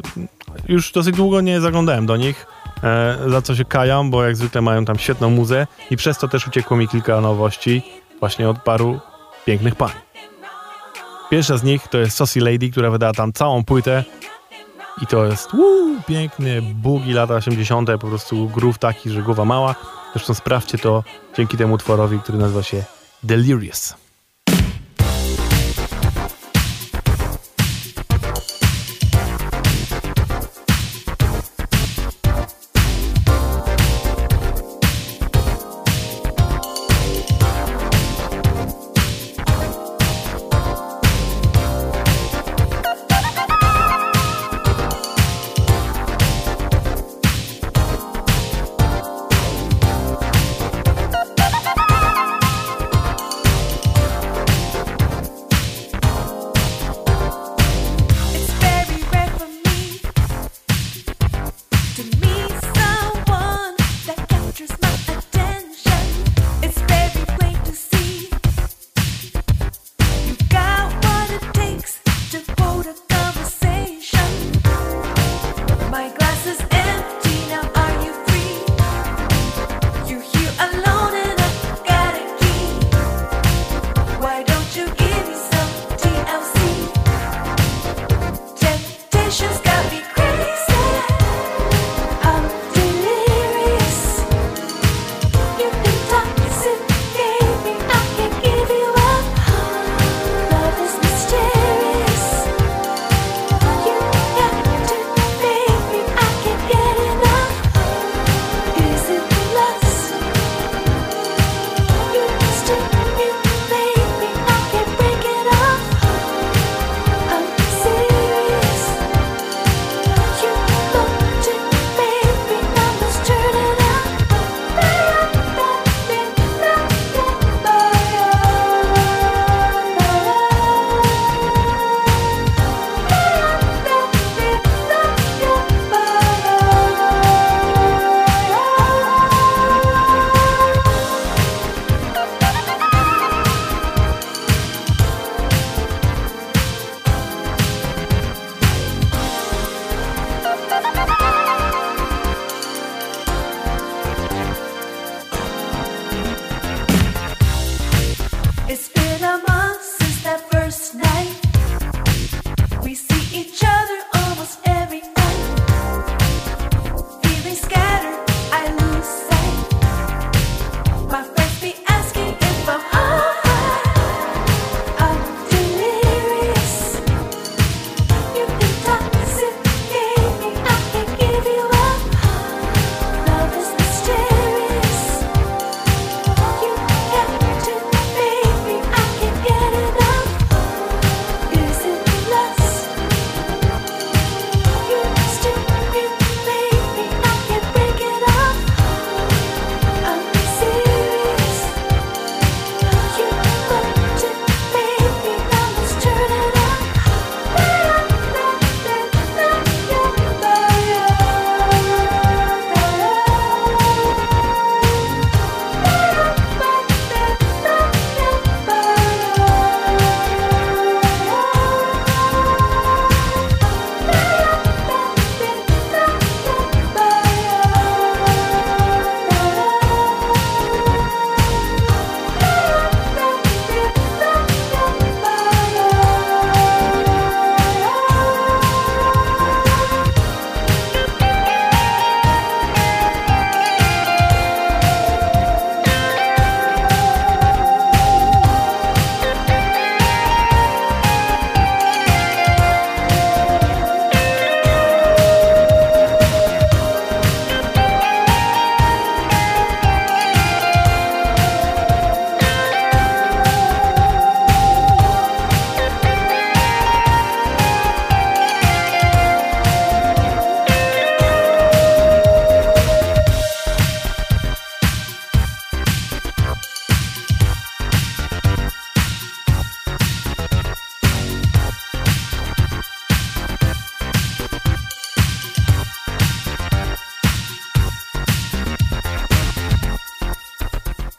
już 0.68 0.92
dosyć 0.92 1.16
długo 1.16 1.40
nie 1.40 1.60
zaglądałem 1.60 2.06
do 2.06 2.16
nich, 2.16 2.46
e, 2.84 3.18
za 3.28 3.42
co 3.42 3.56
się 3.56 3.64
kajam, 3.64 4.10
bo 4.10 4.24
jak 4.24 4.36
zwykle 4.36 4.62
mają 4.62 4.84
tam 4.84 4.98
świetną 4.98 5.30
muzę 5.30 5.66
i 5.90 5.96
przez 5.96 6.18
to 6.18 6.28
też 6.28 6.46
uciekło 6.46 6.76
mi 6.76 6.88
kilka 6.88 7.20
nowości 7.20 7.82
właśnie 8.20 8.48
od 8.48 8.62
paru 8.62 9.00
pięknych 9.46 9.74
pań. 9.74 9.90
Pierwsza 11.30 11.56
z 11.56 11.62
nich 11.62 11.88
to 11.88 11.98
jest 11.98 12.16
Saucy 12.16 12.40
Lady, 12.40 12.70
która 12.70 12.90
wydała 12.90 13.12
tam 13.12 13.32
całą 13.32 13.64
płytę 13.64 14.04
i 15.02 15.06
to 15.06 15.24
jest 15.24 15.54
uu, 15.54 16.02
piękny 16.06 16.62
bugi 16.62 17.12
lata 17.12 17.34
80., 17.34 17.90
po 17.90 18.06
prostu 18.06 18.48
grów 18.48 18.78
taki, 18.78 19.10
że 19.10 19.22
głowa 19.22 19.44
mała. 19.44 19.74
Zresztą 20.12 20.34
sprawdźcie 20.34 20.78
to 20.78 21.04
dzięki 21.36 21.56
temu 21.56 21.74
utworowi, 21.74 22.18
który 22.18 22.38
nazywa 22.38 22.62
się 22.62 22.84
Delirious. 23.22 24.01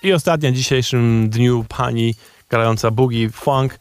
I 0.04 0.14
ostatnia 0.14 0.52
w 0.52 0.56
dzisiejszym 0.56 1.30
dniu 1.30 1.66
pani 1.70 2.16
grająca 2.50 2.92
boogie 2.92 3.30
funk 3.30 3.78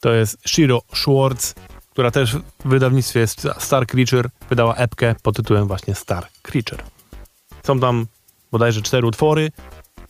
to 0.00 0.12
jest 0.12 0.48
Shiro 0.48 0.82
Schwartz, 0.94 1.54
która 1.90 2.10
też 2.10 2.36
w 2.36 2.42
wydawnictwie 2.64 3.26
Star 3.58 3.86
Creature 3.86 4.30
wydała 4.50 4.74
epkę 4.74 5.14
pod 5.22 5.36
tytułem 5.36 5.68
właśnie 5.68 5.94
Star 5.94 6.26
Creature. 6.42 6.82
Są 7.62 7.80
tam 7.80 8.06
bodajże 8.52 8.82
cztery 8.82 9.06
utwory. 9.06 9.50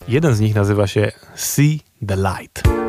Jeden 0.07 0.35
z 0.35 0.39
nich 0.39 0.55
nazywa 0.55 0.87
się 0.87 1.11
See 1.35 1.79
the 2.07 2.15
Light. 2.15 2.82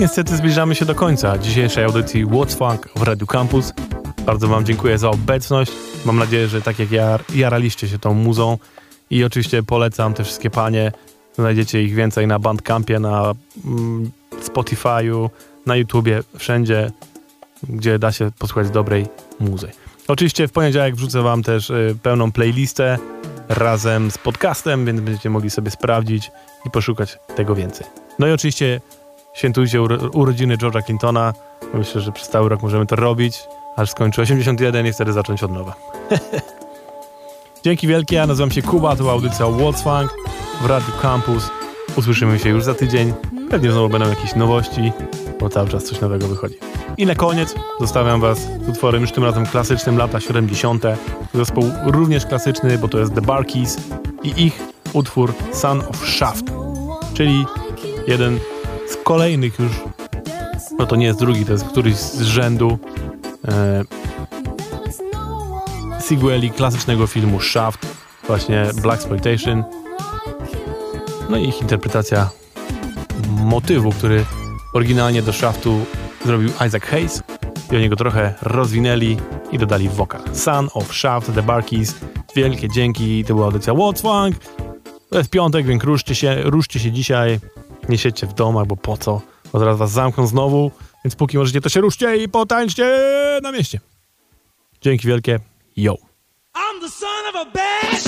Niestety 0.00 0.36
zbliżamy 0.36 0.74
się 0.74 0.84
do 0.84 0.94
końca 0.94 1.38
dzisiejszej 1.38 1.84
audycji 1.84 2.26
What's 2.26 2.56
Funk 2.56 2.88
w 2.96 3.02
Radio 3.02 3.26
Campus. 3.26 3.72
Bardzo 4.26 4.48
Wam 4.48 4.64
dziękuję 4.64 4.98
za 4.98 5.10
obecność. 5.10 5.72
Mam 6.04 6.18
nadzieję, 6.18 6.48
że 6.48 6.62
tak 6.62 6.78
jak 6.78 6.90
ja, 6.90 7.18
jaraliście 7.34 7.88
się 7.88 7.98
tą 7.98 8.14
muzą. 8.14 8.58
I 9.10 9.24
oczywiście 9.24 9.62
polecam 9.62 10.14
te 10.14 10.24
wszystkie 10.24 10.50
panie. 10.50 10.92
Znajdziecie 11.34 11.82
ich 11.82 11.94
więcej 11.94 12.26
na 12.26 12.38
Bandcampie, 12.38 13.00
na 13.00 13.34
mm, 13.64 14.10
Spotify'u, 14.42 15.30
na 15.66 15.76
YouTubie, 15.76 16.22
wszędzie, 16.38 16.90
gdzie 17.62 17.98
da 17.98 18.12
się 18.12 18.30
posłuchać 18.38 18.70
dobrej 18.70 19.06
muzy. 19.40 19.68
Oczywiście 20.08 20.48
w 20.48 20.52
poniedziałek 20.52 20.96
wrzucę 20.96 21.22
Wam 21.22 21.42
też 21.42 21.70
y, 21.70 21.96
pełną 22.02 22.32
playlistę 22.32 22.98
razem 23.48 24.10
z 24.10 24.18
podcastem, 24.18 24.86
więc 24.86 25.00
będziecie 25.00 25.30
mogli 25.30 25.50
sobie 25.50 25.70
sprawdzić 25.70 26.30
i 26.66 26.70
poszukać 26.70 27.18
tego 27.36 27.54
więcej. 27.54 27.86
No 28.18 28.26
i 28.26 28.32
oczywiście 28.32 28.80
świętujcie 29.38 29.78
uro- 29.78 30.16
urodziny 30.16 30.56
George'a 30.56 30.84
Clintona. 30.84 31.32
Myślę, 31.74 32.00
że 32.00 32.12
przez 32.12 32.28
cały 32.28 32.48
rok 32.48 32.62
możemy 32.62 32.86
to 32.86 32.96
robić, 32.96 33.42
aż 33.76 33.90
skończy 33.90 34.22
81 34.22 34.86
i 34.86 34.92
wtedy 34.92 35.12
zacząć 35.12 35.42
od 35.42 35.52
nowa. 35.52 35.74
Dzięki 37.64 37.86
wielkie, 37.86 38.16
ja 38.16 38.26
nazywam 38.26 38.50
się 38.50 38.62
Kuba, 38.62 38.90
to 38.90 38.96
była 38.96 39.12
audycja 39.12 39.46
What's 39.46 39.82
Funk 39.82 40.14
w 40.62 40.66
Radiu 40.66 40.92
Campus. 41.02 41.50
Usłyszymy 41.96 42.38
się 42.38 42.48
już 42.48 42.64
za 42.64 42.74
tydzień. 42.74 43.14
Pewnie 43.50 43.72
znowu 43.72 43.88
będą 43.88 44.08
jakieś 44.08 44.34
nowości, 44.34 44.92
bo 45.40 45.48
cały 45.48 45.68
czas 45.68 45.84
coś 45.84 46.00
nowego 46.00 46.28
wychodzi. 46.28 46.54
I 46.96 47.06
na 47.06 47.14
koniec 47.14 47.54
zostawiam 47.80 48.20
Was 48.20 48.38
z 48.38 48.68
utworem 48.68 49.00
już 49.00 49.12
tym 49.12 49.24
razem 49.24 49.46
klasycznym 49.46 49.98
lata 49.98 50.20
70. 50.20 50.84
Zespół 51.34 51.64
również 51.86 52.26
klasyczny, 52.26 52.78
bo 52.78 52.88
to 52.88 52.98
jest 52.98 53.14
The 53.14 53.22
Barkeys 53.22 53.76
i 54.22 54.44
ich 54.46 54.60
utwór 54.92 55.32
Son 55.52 55.80
of 55.80 56.06
Shaft, 56.06 56.44
czyli 57.14 57.44
jeden 58.06 58.38
z 58.90 58.96
kolejnych 59.04 59.58
już, 59.58 59.72
no 60.78 60.86
to 60.86 60.96
nie 60.96 61.06
jest 61.06 61.18
drugi, 61.18 61.44
to 61.44 61.52
jest 61.52 61.64
któryś 61.64 61.94
z 61.96 62.20
rzędu 62.20 62.78
e, 63.48 63.84
klasycznego 66.56 67.06
filmu 67.06 67.40
Shaft, 67.40 67.86
właśnie 68.26 68.66
Black 68.82 69.00
Exploitation. 69.00 69.64
No 71.30 71.36
i 71.36 71.48
ich 71.48 71.60
interpretacja 71.60 72.30
motywu, 73.28 73.90
który 73.90 74.24
oryginalnie 74.74 75.22
do 75.22 75.32
Shaftu 75.32 75.84
zrobił 76.24 76.48
Isaac 76.66 76.82
Hayes 76.82 77.22
i 77.72 77.76
oni 77.76 77.88
go 77.88 77.96
trochę 77.96 78.34
rozwinęli 78.42 79.16
i 79.52 79.58
dodali 79.58 79.88
wokal. 79.88 80.20
Son 80.32 80.68
of 80.74 80.94
Shaft, 80.94 81.34
The 81.34 81.42
Barkeys. 81.42 81.94
Wielkie 82.36 82.68
dzięki, 82.68 83.24
to 83.24 83.34
była 83.34 83.46
audycja 83.46 83.72
What's 83.72 84.02
Funk. 84.02 84.44
To 85.10 85.18
jest 85.18 85.30
piątek, 85.30 85.66
więc 85.66 85.84
ruszcie 85.84 86.14
się, 86.14 86.42
ruszcie 86.42 86.80
się 86.80 86.92
dzisiaj. 86.92 87.40
Nie 87.88 87.98
siedźcie 87.98 88.26
w 88.26 88.32
domach, 88.34 88.66
bo 88.66 88.76
po 88.76 88.96
co? 88.96 89.20
Bo 89.52 89.58
zaraz 89.58 89.78
was 89.78 89.90
zamkną 89.90 90.26
znowu, 90.26 90.70
więc 91.04 91.16
póki 91.16 91.38
możecie, 91.38 91.60
to 91.60 91.68
się 91.68 91.80
ruszcie 91.80 92.16
i 92.16 92.28
potańczcie 92.28 92.94
na 93.42 93.52
mieście. 93.52 93.80
Dzięki 94.80 95.08
wielkie. 95.08 95.38
Yo. 95.76 95.94
I'm 96.54 96.80
the 96.80 96.90
son 96.90 97.26
of 97.28 97.36
a 97.36 97.44
bad 97.44 98.07